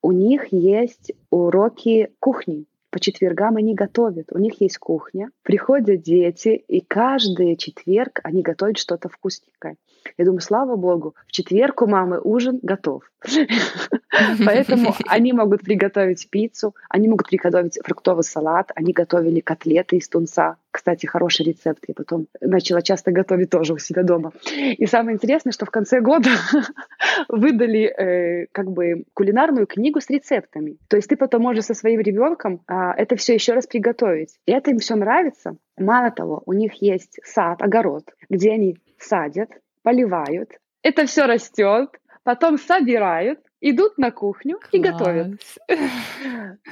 [0.02, 2.66] У них есть уроки кухни.
[2.96, 4.28] По четвергам они готовят.
[4.32, 5.30] У них есть кухня.
[5.44, 9.76] Приходят дети, и каждый четверг они готовят что-то вкусненькое.
[10.18, 13.04] Я думаю, слава богу, в четверг у мамы ужин готов.
[14.46, 20.56] Поэтому они могут приготовить пиццу, они могут приготовить фруктовый салат, они готовили котлеты из тунца.
[20.76, 21.86] Кстати, хороший рецепт.
[21.88, 24.34] Я потом начала часто готовить тоже у себя дома.
[24.54, 26.30] И самое интересное, что в конце года
[27.30, 30.76] выдали э, как бы кулинарную книгу с рецептами.
[30.90, 34.38] То есть ты потом можешь со своим ребенком э, это все еще раз приготовить.
[34.46, 35.56] И это им все нравится.
[35.78, 40.50] Мало того, у них есть сад, огород, где они садят, поливают,
[40.84, 41.90] это все растет,
[42.24, 44.74] потом собирают, идут на кухню Класс.
[44.74, 45.42] и готовят.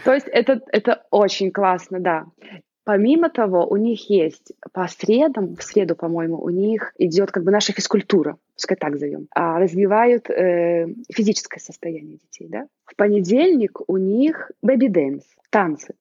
[0.04, 2.26] То есть это, это очень классно, да.
[2.86, 7.52] Помимо того, у них есть по средам, в среду, по-моему, у них идет как бы
[7.52, 12.68] наша физкультура, пускай так зовем, а развивают э, физическое состояние детей, да.
[12.86, 15.96] В понедельник у них baby dance, танцы.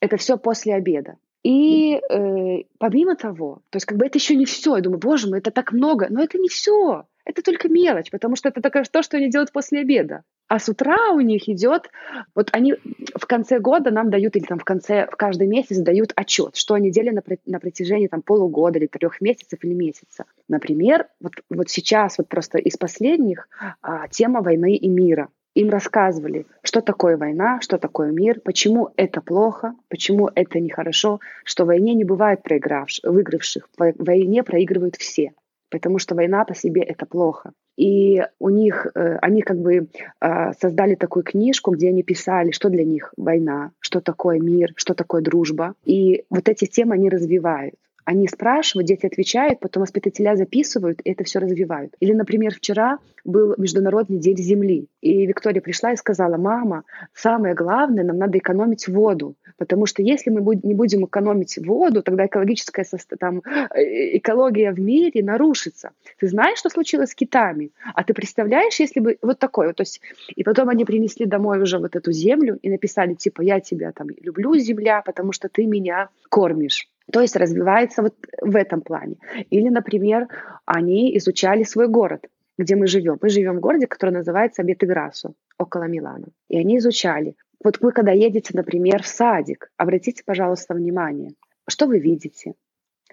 [0.00, 1.16] Это все после обеда.
[1.46, 4.74] И э, помимо того, то есть как бы это еще не все.
[4.74, 6.08] Я думаю, боже мой, это так много.
[6.10, 7.04] Но это не все.
[7.24, 10.24] Это только мелочь, потому что это только то, что они делают после обеда.
[10.48, 11.88] А с утра у них идет,
[12.34, 12.74] вот они
[13.14, 16.74] в конце года нам дают, или там в конце, в каждый месяц дают отчет, что
[16.74, 20.24] они делали на, на протяжении там полугода или трех месяцев или месяца.
[20.48, 23.48] Например, вот, вот сейчас вот просто из последних
[23.82, 29.22] а, тема войны и мира им рассказывали, что такое война, что такое мир, почему это
[29.22, 35.32] плохо, почему это нехорошо, что в войне не бывает проигравших, выигравших, в войне проигрывают все,
[35.70, 37.52] потому что война по себе это плохо.
[37.78, 39.88] И у них, э, они как бы
[40.20, 44.94] э, создали такую книжку, где они писали, что для них война, что такое мир, что
[44.94, 45.74] такое дружба.
[45.84, 47.74] И вот эти темы они развивают.
[48.06, 51.92] Они спрашивают, дети отвечают, потом воспитателя записывают, и это все развивают.
[51.98, 58.04] Или, например, вчера был Международный день Земли, и Виктория пришла и сказала, мама, самое главное,
[58.04, 62.86] нам надо экономить воду, потому что если мы не будем экономить воду, тогда экологическая
[63.18, 63.42] там,
[63.74, 65.90] э, экология в мире нарушится.
[66.20, 67.72] Ты знаешь, что случилось с китами?
[67.92, 70.00] А ты представляешь, если бы вот такое, то есть,
[70.36, 74.10] и потом они принесли домой уже вот эту землю и написали, типа, я тебя там
[74.10, 76.88] люблю, земля, потому что ты меня кормишь.
[77.12, 79.16] То есть развивается вот в этом плане.
[79.50, 80.28] Или, например,
[80.64, 82.26] они изучали свой город,
[82.58, 83.18] где мы живем.
[83.20, 86.26] Мы живем в городе, который называется Бетеграсу, около Милана.
[86.48, 87.36] И они изучали.
[87.62, 91.32] Вот вы, когда едете, например, в садик, обратите, пожалуйста, внимание,
[91.68, 92.54] что вы видите,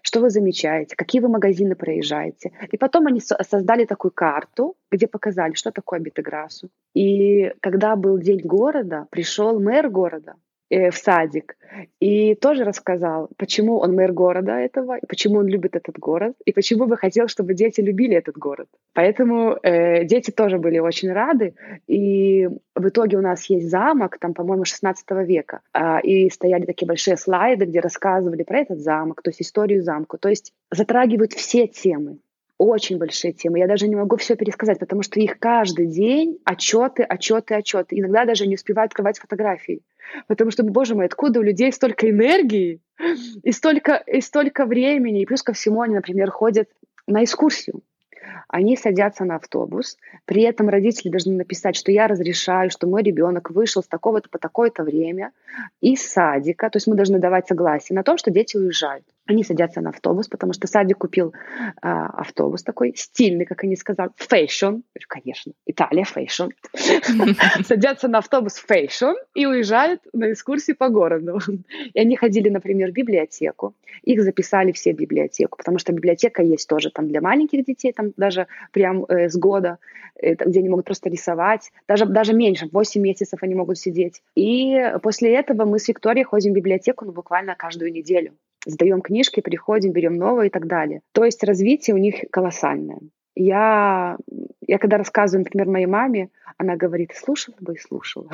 [0.02, 2.52] что вы замечаете, какие вы магазины проезжаете.
[2.72, 6.70] И потом они создали такую карту, где показали, что такое Бетеграсу.
[6.94, 10.36] И когда был день города, пришел мэр города
[10.70, 11.56] в садик.
[12.00, 16.86] И тоже рассказал, почему он мэр города этого, почему он любит этот город, и почему
[16.86, 18.68] бы хотел, чтобы дети любили этот город.
[18.94, 21.56] Поэтому э, дети тоже были очень рады.
[21.88, 25.62] И в итоге у нас есть замок, там, по-моему, 16 века.
[25.74, 30.18] Э, и стояли такие большие слайды, где рассказывали про этот замок, то есть историю замка.
[30.18, 32.18] То есть затрагивают все темы
[32.58, 33.60] очень большие темы.
[33.60, 38.00] Я даже не могу все пересказать, потому что их каждый день отчеты, отчеты, отчеты.
[38.00, 39.82] Иногда даже не успеваю открывать фотографии.
[40.28, 42.80] Потому что, боже мой, откуда у людей столько энергии
[43.44, 45.22] и столько, и столько времени.
[45.22, 46.70] И плюс ко всему они, например, ходят
[47.08, 47.82] на экскурсию.
[48.48, 53.50] Они садятся на автобус, при этом родители должны написать, что я разрешаю, что мой ребенок
[53.50, 55.32] вышел с такого-то по такое-то время
[55.82, 59.06] из садика, то есть мы должны давать согласие на то, что дети уезжают.
[59.26, 64.10] Они садятся на автобус, потому что садик купил э, автобус такой стильный, как они сказали,
[64.18, 64.82] fashion.
[65.08, 66.50] Конечно, Италия fashion.
[67.64, 71.40] Садятся на автобус fashion и уезжают на экскурсии по городу.
[71.94, 73.76] И они ходили, например, в библиотеку.
[74.02, 78.12] Их записали все в библиотеку, потому что библиотека есть тоже там для маленьких детей, там
[78.18, 79.78] даже прям э, с года,
[80.22, 81.72] э, где они могут просто рисовать.
[81.88, 84.22] Даже, даже меньше, 8 месяцев они могут сидеть.
[84.36, 88.34] И после этого мы с Викторией ходим в библиотеку ну, буквально каждую неделю
[88.66, 91.02] сдаем книжки, приходим, берем новые и так далее.
[91.12, 93.00] То есть развитие у них колоссальное.
[93.36, 94.18] Я,
[94.62, 98.30] я когда рассказываю, например, моей маме, она говорит, слушала бы и слушала.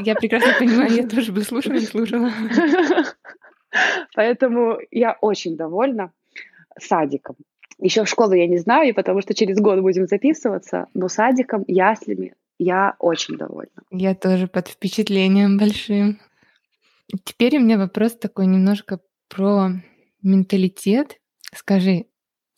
[0.00, 2.30] Я прекрасно понимаю, я тоже бы слушала и слушала.
[4.14, 6.12] Поэтому я очень довольна
[6.78, 7.36] садиком.
[7.80, 12.34] Еще в школу я не знаю, потому что через год будем записываться, но садиком, яслями
[12.58, 13.70] я очень довольна.
[13.90, 16.18] Я тоже под впечатлением большим.
[17.24, 19.70] Теперь у меня вопрос такой немножко про
[20.22, 21.18] менталитет.
[21.54, 22.06] Скажи,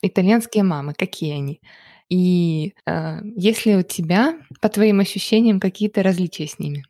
[0.03, 1.61] итальянские мамы, какие они?
[2.09, 6.83] И э, есть ли у тебя, по твоим ощущениям, какие-то различия с ними?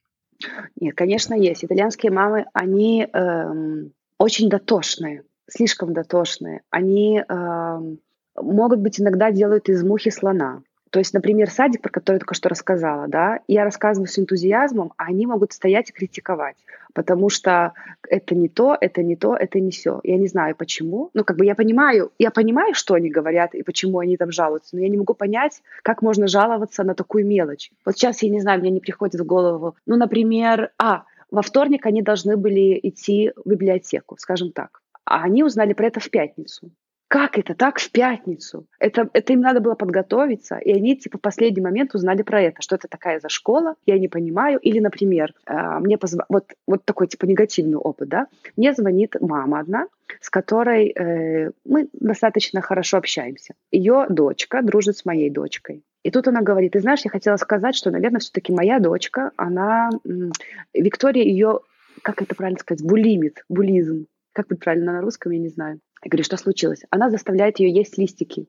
[0.81, 1.65] Нет, конечно, есть.
[1.65, 6.63] Итальянские мамы, они эм, очень дотошные, слишком дотошные.
[6.71, 7.99] Они эм,
[8.35, 10.63] могут быть иногда делают из мухи слона.
[10.91, 14.93] То есть, например, садик, про который я только что рассказала, да, я рассказываю с энтузиазмом,
[14.97, 16.57] а они могут стоять и критиковать,
[16.95, 17.73] потому что
[18.09, 20.01] это не то, это не то, это не все.
[20.03, 21.11] Я не знаю почему.
[21.15, 24.77] Ну, как бы я понимаю, я понимаю, что они говорят и почему они там жалуются,
[24.77, 27.71] но я не могу понять, как можно жаловаться на такую мелочь.
[27.85, 29.77] Вот сейчас, я не знаю, мне не приходит в голову.
[29.87, 34.81] Ну, например, а, во вторник они должны были идти в библиотеку, скажем так.
[35.05, 36.71] А они узнали про это в пятницу.
[37.11, 38.69] Как это так в пятницу?
[38.79, 42.63] Это, это им надо было подготовиться, и они типа в последний момент узнали про это,
[42.63, 44.61] что это такая за школа, я не понимаю.
[44.61, 46.21] Или, например, э, мне позв...
[46.29, 49.89] вот, вот такой типа негативный опыт, да, мне звонит мама одна,
[50.21, 53.55] с которой э, мы достаточно хорошо общаемся.
[53.73, 55.83] Ее дочка дружит с моей дочкой.
[56.05, 59.91] И тут она говорит, ты знаешь, я хотела сказать, что, наверное, все-таки моя дочка, она,
[60.73, 61.59] Виктория ее,
[62.03, 64.07] как это правильно сказать, булимит, булизм.
[64.33, 65.81] Как будет правильно на русском, я не знаю.
[66.03, 66.83] Я говорю, что случилось?
[66.91, 68.47] Она заставляет ее есть листики.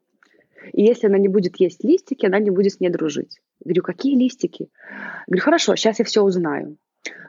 [0.74, 3.40] И если она не будет есть листики, она не будет с ней дружить.
[3.60, 4.70] Я говорю, какие листики?
[4.90, 6.78] Я говорю, хорошо, сейчас я все узнаю.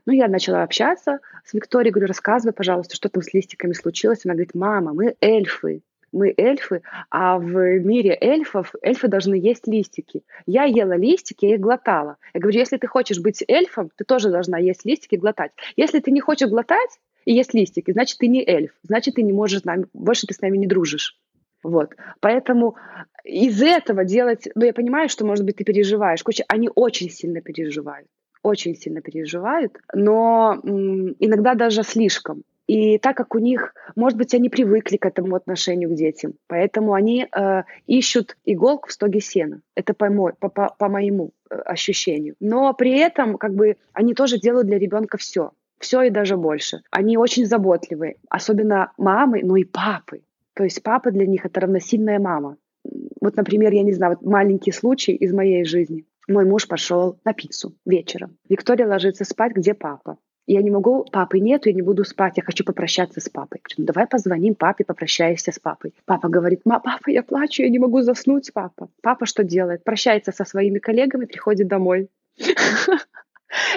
[0.04, 4.24] Ну, я начала общаться с Викторией, говорю, рассказывай, пожалуйста, что там с листиками случилось.
[4.24, 5.82] Она говорит, мама, мы эльфы,
[6.12, 10.22] мы эльфы, а в мире эльфов эльфы должны есть листики.
[10.44, 12.16] Я ела листики, я их глотала.
[12.35, 15.52] Я говорю, если ты хочешь быть эльфом, ты тоже должна есть листики и глотать.
[15.76, 16.90] Если ты не хочешь глотать,
[17.24, 20.35] и есть листики, значит, ты не эльф, значит, ты не можешь с нами, больше ты
[20.35, 21.18] с нами не дружишь.
[21.62, 21.94] Вот.
[22.20, 22.76] Поэтому
[23.24, 26.22] из этого делать, ну, я понимаю, что, может быть, ты переживаешь.
[26.22, 28.08] Короче, они очень сильно переживают.
[28.42, 32.42] Очень сильно переживают, но м, иногда даже слишком.
[32.66, 36.94] И так как у них, может быть, они привыкли к этому отношению к детям, поэтому
[36.94, 39.61] они э, ищут иголку в стоге сена.
[39.76, 42.35] Это по, мой, по, по, по моему э, ощущению.
[42.40, 45.52] Но при этом, как бы, они тоже делают для ребенка все
[45.83, 46.83] все и даже больше.
[46.90, 50.23] Они очень заботливые, особенно мамы, но и папы.
[50.55, 52.57] То есть папа для них это равносильная мама.
[53.21, 56.05] Вот, например, я не знаю, вот маленький случай из моей жизни.
[56.29, 58.37] Мой муж пошел на пиццу вечером.
[58.49, 60.18] Виктория ложится спать, где папа?
[60.47, 63.61] Я не могу, папы нет, я не буду спать, я хочу попрощаться с папой.
[63.79, 65.95] ну, давай позвоним папе, попрощаешься с папой.
[66.05, 68.88] Папа говорит, ма, папа, я плачу, я не могу заснуть, папа.
[69.03, 69.85] Папа что делает?
[69.85, 72.09] Прощается со своими коллегами, приходит домой.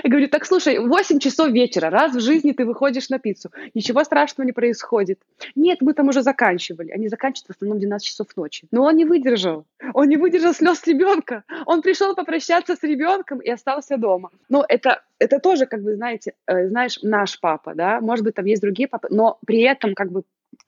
[0.04, 4.04] Я говорю, так слушай, 8 часов вечера, раз в жизни ты выходишь на пиццу, ничего
[4.04, 5.20] страшного не происходит.
[5.56, 6.92] Нет, мы там уже заканчивали.
[6.92, 8.68] Они заканчивают в основном 12 часов ночи.
[8.72, 9.66] Но он не выдержал.
[9.94, 11.44] Он не выдержал слез ребенка.
[11.66, 14.32] Он пришел попрощаться с ребенком и остался дома.
[14.50, 18.46] Но это, это тоже, как бы, знаете, э, знаешь, наш папа, да, может быть, там
[18.46, 20.24] есть другие папы, но при этом, как бы,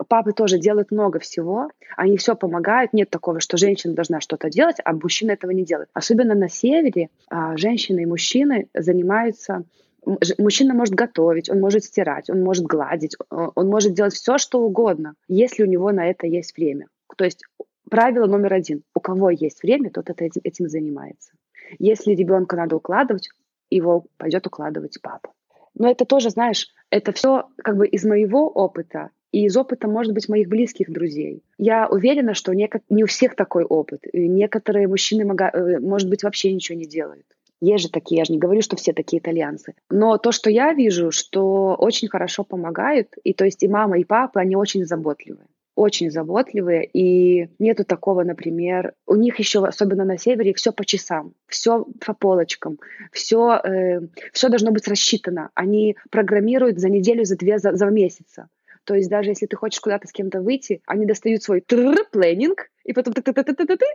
[0.07, 4.77] папы тоже делают много всего, они все помогают, нет такого, что женщина должна что-то делать,
[4.83, 5.89] а мужчина этого не делает.
[5.93, 9.63] Особенно на севере а, женщины и мужчины занимаются
[10.37, 15.15] Мужчина может готовить, он может стирать, он может гладить, он может делать все, что угодно,
[15.27, 16.87] если у него на это есть время.
[17.17, 17.43] То есть
[17.89, 18.83] правило номер один.
[18.95, 21.33] У кого есть время, тот это этим, этим занимается.
[21.77, 23.29] Если ребенка надо укладывать,
[23.69, 25.33] его пойдет укладывать папа.
[25.73, 30.13] Но это тоже, знаешь, это все как бы из моего опыта и из опыта, может
[30.13, 31.43] быть, моих близких друзей.
[31.59, 32.67] Я уверена, что не,
[33.03, 34.01] у всех такой опыт.
[34.11, 37.25] И некоторые мужчины, э, может быть, вообще ничего не делают.
[37.61, 39.75] Есть же такие, я же не говорю, что все такие итальянцы.
[39.91, 44.03] Но то, что я вижу, что очень хорошо помогают, и то есть и мама, и
[44.03, 50.17] папа, они очень заботливые очень заботливые, и нету такого, например, у них еще, особенно на
[50.17, 52.79] севере, все по часам, все по полочкам,
[53.11, 53.99] все, э,
[54.33, 55.51] все должно быть рассчитано.
[55.53, 58.49] Они программируют за неделю, за две, за, за месяца.
[58.87, 62.93] То есть даже если ты хочешь куда-то с кем-то выйти, они достают свой планинг и
[62.93, 63.13] потом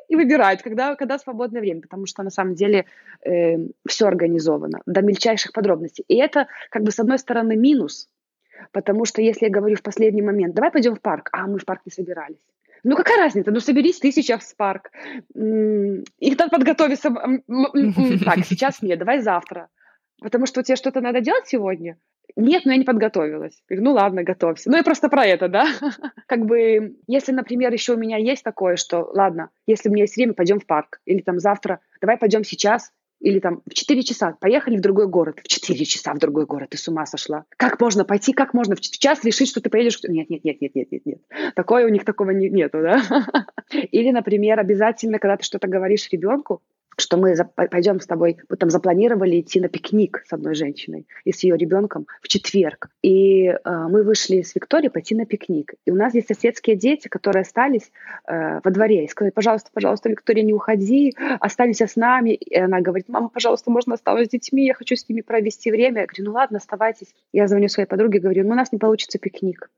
[0.09, 2.85] и выбирают, когда, когда свободное время, потому что на самом деле
[3.25, 3.57] э,
[3.89, 6.05] все организовано до мельчайших подробностей.
[6.09, 8.11] И это как бы с одной стороны минус,
[8.71, 11.65] потому что если я говорю в последний момент, давай пойдем в парк, а мы в
[11.65, 12.45] парк не собирались.
[12.85, 13.51] Ну какая разница?
[13.51, 14.91] Ну соберись ты сейчас в парк.
[15.35, 17.11] И там подготовиться.
[18.25, 19.71] Так, сейчас нет, давай завтра.
[20.21, 21.97] Потому что тебе что-то надо делать сегодня.
[22.37, 23.63] Нет, но я не подготовилась.
[23.69, 24.71] Говорю, ну ладно, готовься.
[24.71, 25.67] Ну, я просто про это, да.
[26.27, 30.17] как бы, если, например, еще у меня есть такое, что, ладно, если у меня есть
[30.17, 31.01] время, пойдем в парк.
[31.05, 35.41] Или там завтра, давай пойдем сейчас, или там в 4 часа поехали в другой город.
[35.45, 36.71] В 4 часа в другой город.
[36.71, 37.45] Ты с ума сошла.
[37.57, 40.01] Как можно пойти, как можно в час решить, что ты поедешь?
[40.03, 41.19] Нет, нет, нет, нет, нет, нет, нет.
[41.55, 43.01] Такое у них такого не, нету, да?
[43.93, 46.63] Или, например, обязательно, когда ты что-то говоришь ребенку,
[46.97, 51.33] что мы пойдем с тобой, мы там запланировали идти на пикник с одной женщиной и
[51.33, 52.89] с ее ребенком в четверг.
[53.03, 55.75] И э, мы вышли с Викторией пойти на пикник.
[55.85, 57.91] И у нас есть соседские дети, которые остались
[58.27, 62.35] э, во дворе и сказали, пожалуйста, пожалуйста, Виктория, не уходи, останься с нами.
[62.35, 66.03] И она говорит, мама, пожалуйста, можно оставаться с детьми, я хочу с ними провести время.
[66.03, 67.15] Я говорю, ну ладно, оставайтесь.
[67.33, 69.71] Я звоню своей подруге, говорю, ну у нас не получится пикник.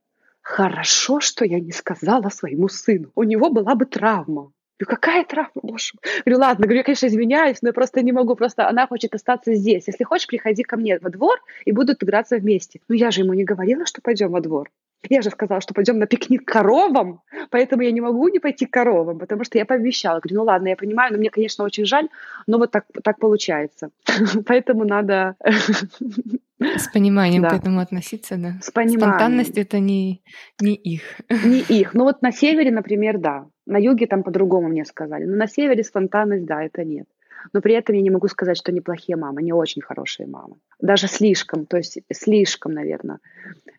[0.43, 3.11] Хорошо, что я не сказала своему сыну.
[3.15, 4.53] У него была бы травма.
[4.79, 5.93] Говорю, какая травма, боже
[6.25, 9.55] Говорю, ладно, говорю, я, конечно, извиняюсь, но я просто не могу, просто она хочет остаться
[9.55, 9.85] здесь.
[9.87, 12.81] Если хочешь, приходи ко мне во двор и будут играться вместе.
[12.89, 14.71] Ну, я же ему не говорила, что пойдем во двор.
[15.09, 18.67] Я же сказала, что пойдем на пикник к коровам, поэтому я не могу не пойти
[18.67, 20.21] к коровам, потому что я пообещала.
[20.21, 22.09] Говорю, ну ладно, я понимаю, но мне, конечно, очень жаль,
[22.47, 23.91] но вот так, так получается.
[24.47, 25.37] Поэтому надо...
[26.61, 27.51] С пониманием да.
[27.51, 28.55] к этому относиться, да.
[28.63, 29.01] С пониманием.
[29.01, 30.23] Спонтанность— это не,
[30.61, 31.03] не их.
[31.29, 31.95] Не их.
[31.95, 33.47] Ну вот на севере, например, да.
[33.67, 35.25] На юге там по-другому мне сказали.
[35.25, 37.07] Но на севере спонтанность, да, это нет.
[37.53, 40.57] Но при этом я не могу сказать, что они плохие мамы, они очень хорошие мамы.
[40.81, 43.19] Даже слишком, то есть слишком, наверное.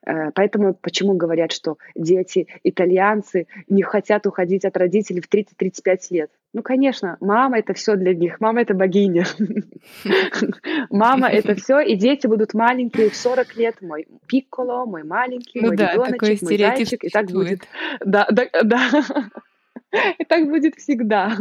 [0.05, 6.31] Э, поэтому почему говорят, что дети, итальянцы не хотят уходить от родителей в 30-35 лет?
[6.53, 9.25] Ну, конечно, мама это все для них, мама это богиня.
[10.89, 13.81] Мама это все, и дети будут маленькие в 40 лет.
[13.81, 17.61] Мой пикколо, мой маленький, мой ребеночек, мой зайчик, и так будет.
[18.05, 18.89] Да, да, да.
[20.19, 21.37] И так будет всегда.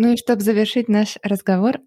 [0.00, 1.78] Ну и чтобы завершить наш разговор,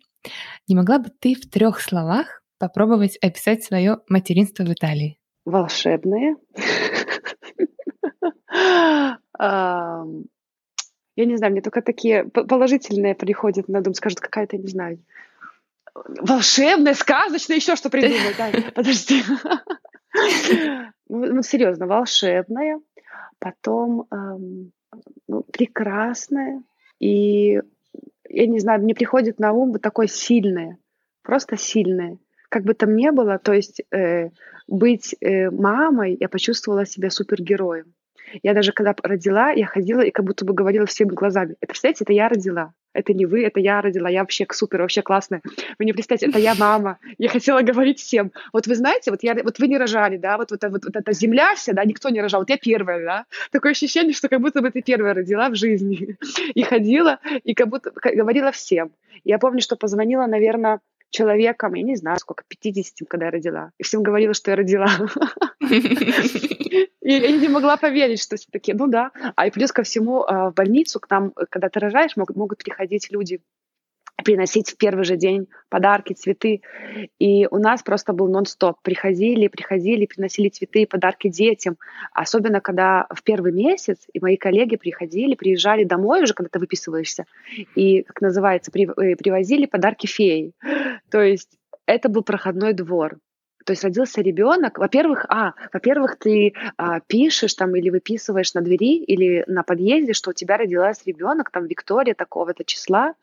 [0.68, 5.18] не могла бы ты в трех словах попробовать описать свое материнство в Италии?
[5.45, 6.36] Волшебное.
[9.39, 9.95] Я
[11.16, 14.99] не знаю, мне только такие положительные приходят на дом, скажут, какая-то, не знаю,
[15.95, 18.36] волшебная, сказочная, еще что придумать.
[18.38, 19.24] Дай, подожди.
[21.07, 22.82] Ну, ну, серьезно, волшебная,
[23.39, 24.07] потом
[25.28, 26.62] ну, прекрасная
[26.99, 27.62] и
[28.34, 30.78] я не знаю, мне приходит на ум вот такое сильное,
[31.24, 32.18] просто сильное.
[32.50, 34.30] Как бы там ни было, то есть э,
[34.68, 37.94] быть э, мамой, я почувствовала себя супергероем.
[38.44, 41.56] Я даже когда родила, я ходила и как будто бы говорила всеми глазами.
[41.60, 42.74] Это, представляете, это я родила.
[42.94, 44.10] Это не вы, это я родила.
[44.10, 45.42] Я вообще супер, вообще классная.
[45.80, 46.98] Вы не представьте, это я мама.
[47.18, 48.32] Я хотела говорить всем.
[48.54, 51.14] Вот вы знаете, вот, я, вот вы не рожали, да, вот, вот, вот, вот эта
[51.14, 52.42] земля вся, да, никто не рожал.
[52.42, 53.26] Вот я первая, да.
[53.52, 56.18] Такое ощущение, что как будто бы ты первая родила в жизни.
[56.54, 58.92] И ходила, и как будто говорила всем.
[59.24, 60.80] Я помню, что позвонила, наверное,
[61.12, 63.72] человеком, я не знаю, сколько, 50, когда я родила.
[63.78, 64.88] И всем говорила, что я родила.
[67.01, 69.12] И я не могла поверить, что все таки ну да.
[69.36, 72.59] А и плюс ко всему а, в больницу к нам, когда ты рожаешь, могут, могут
[72.59, 73.41] приходить люди
[74.22, 76.61] приносить в первый же день подарки, цветы.
[77.19, 78.78] И у нас просто был нон-стоп.
[78.82, 81.78] Приходили, приходили, приносили цветы и подарки детям.
[82.13, 87.26] Особенно, когда в первый месяц, и мои коллеги приходили, приезжали домой уже, когда ты выписываешься,
[87.76, 90.53] и, как называется, э, привозили подарки феи.
[91.09, 91.49] То есть
[91.86, 93.17] это был проходной двор.
[93.66, 94.78] То есть родился ребенок.
[94.78, 100.32] Во-первых, а, во-первых, ты а, пишешь там или выписываешь на двери или на подъезде, что
[100.32, 103.14] у тебя родилась ребенок, там Виктория такого-то числа,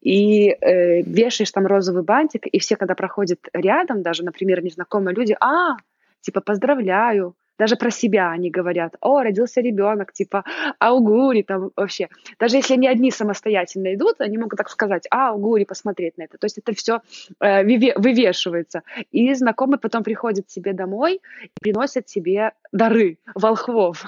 [0.00, 5.36] и э, вешаешь там розовый бантик, и все, когда проходят рядом, даже, например, незнакомые люди,
[5.40, 5.76] а,
[6.20, 10.44] типа поздравляю, даже про себя они говорят, о, родился ребенок, типа,
[10.78, 12.08] аугури, там вообще.
[12.38, 16.38] Даже если они одни самостоятельно идут, они могут так сказать, а, аугури, посмотреть на это.
[16.38, 17.00] То есть это все
[17.40, 17.62] э,
[17.98, 18.80] вывешивается.
[19.12, 24.06] И знакомые потом приходят к себе домой и приносят себе дары, волхвов.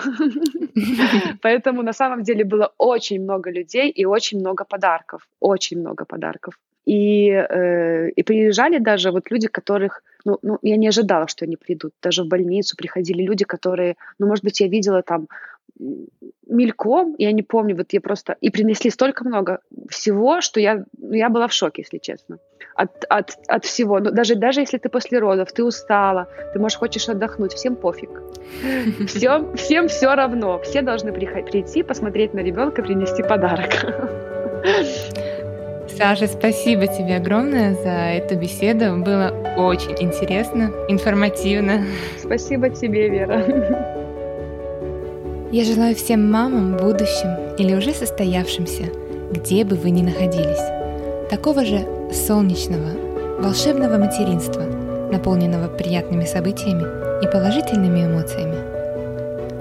[1.43, 5.29] Поэтому на самом деле было очень много людей и очень много подарков.
[5.41, 6.55] Очень много подарков.
[6.87, 11.57] И, э, и приезжали даже вот люди, которых, ну, ну, я не ожидала, что они
[11.57, 11.93] придут.
[12.03, 15.29] Даже в больницу приходили люди, которые, ну, может быть, я видела там
[16.47, 18.37] мельком, я не помню, вот я просто...
[18.41, 22.39] И принесли столько много всего, что я, ну, я была в шоке, если честно,
[22.75, 23.99] от, от, от всего.
[24.01, 28.11] Но даже, даже если ты после родов, ты устала, ты, может, хочешь отдохнуть, всем пофиг.
[29.07, 30.61] Всем, всем все равно.
[30.63, 33.71] Все должны прийти, посмотреть на ребенка, принести подарок.
[35.97, 38.97] Саша, спасибо тебе огромное за эту беседу.
[38.97, 41.85] Было очень интересно, информативно.
[42.19, 43.45] Спасибо тебе, Вера.
[45.53, 48.85] Я желаю всем мамам, будущим или уже состоявшимся,
[49.33, 51.81] где бы вы ни находились, такого же
[52.11, 52.89] солнечного,
[53.39, 54.63] волшебного материнства,
[55.13, 56.85] наполненного приятными событиями
[57.23, 58.57] и положительными эмоциями.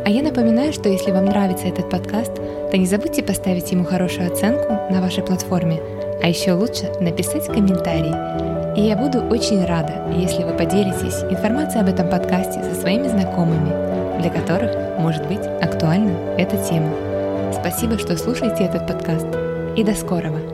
[0.06, 2.34] А я напоминаю, что если вам нравится этот подкаст,
[2.72, 5.82] то не забудьте поставить ему хорошую оценку на вашей платформе–
[6.22, 8.14] а еще лучше написать комментарий.
[8.76, 14.22] И я буду очень рада, если вы поделитесь информацией об этом подкасте со своими знакомыми,
[14.22, 16.92] для которых может быть актуальна эта тема.
[17.54, 19.28] Спасибо, что слушаете этот подкаст.
[19.76, 20.51] И до скорого!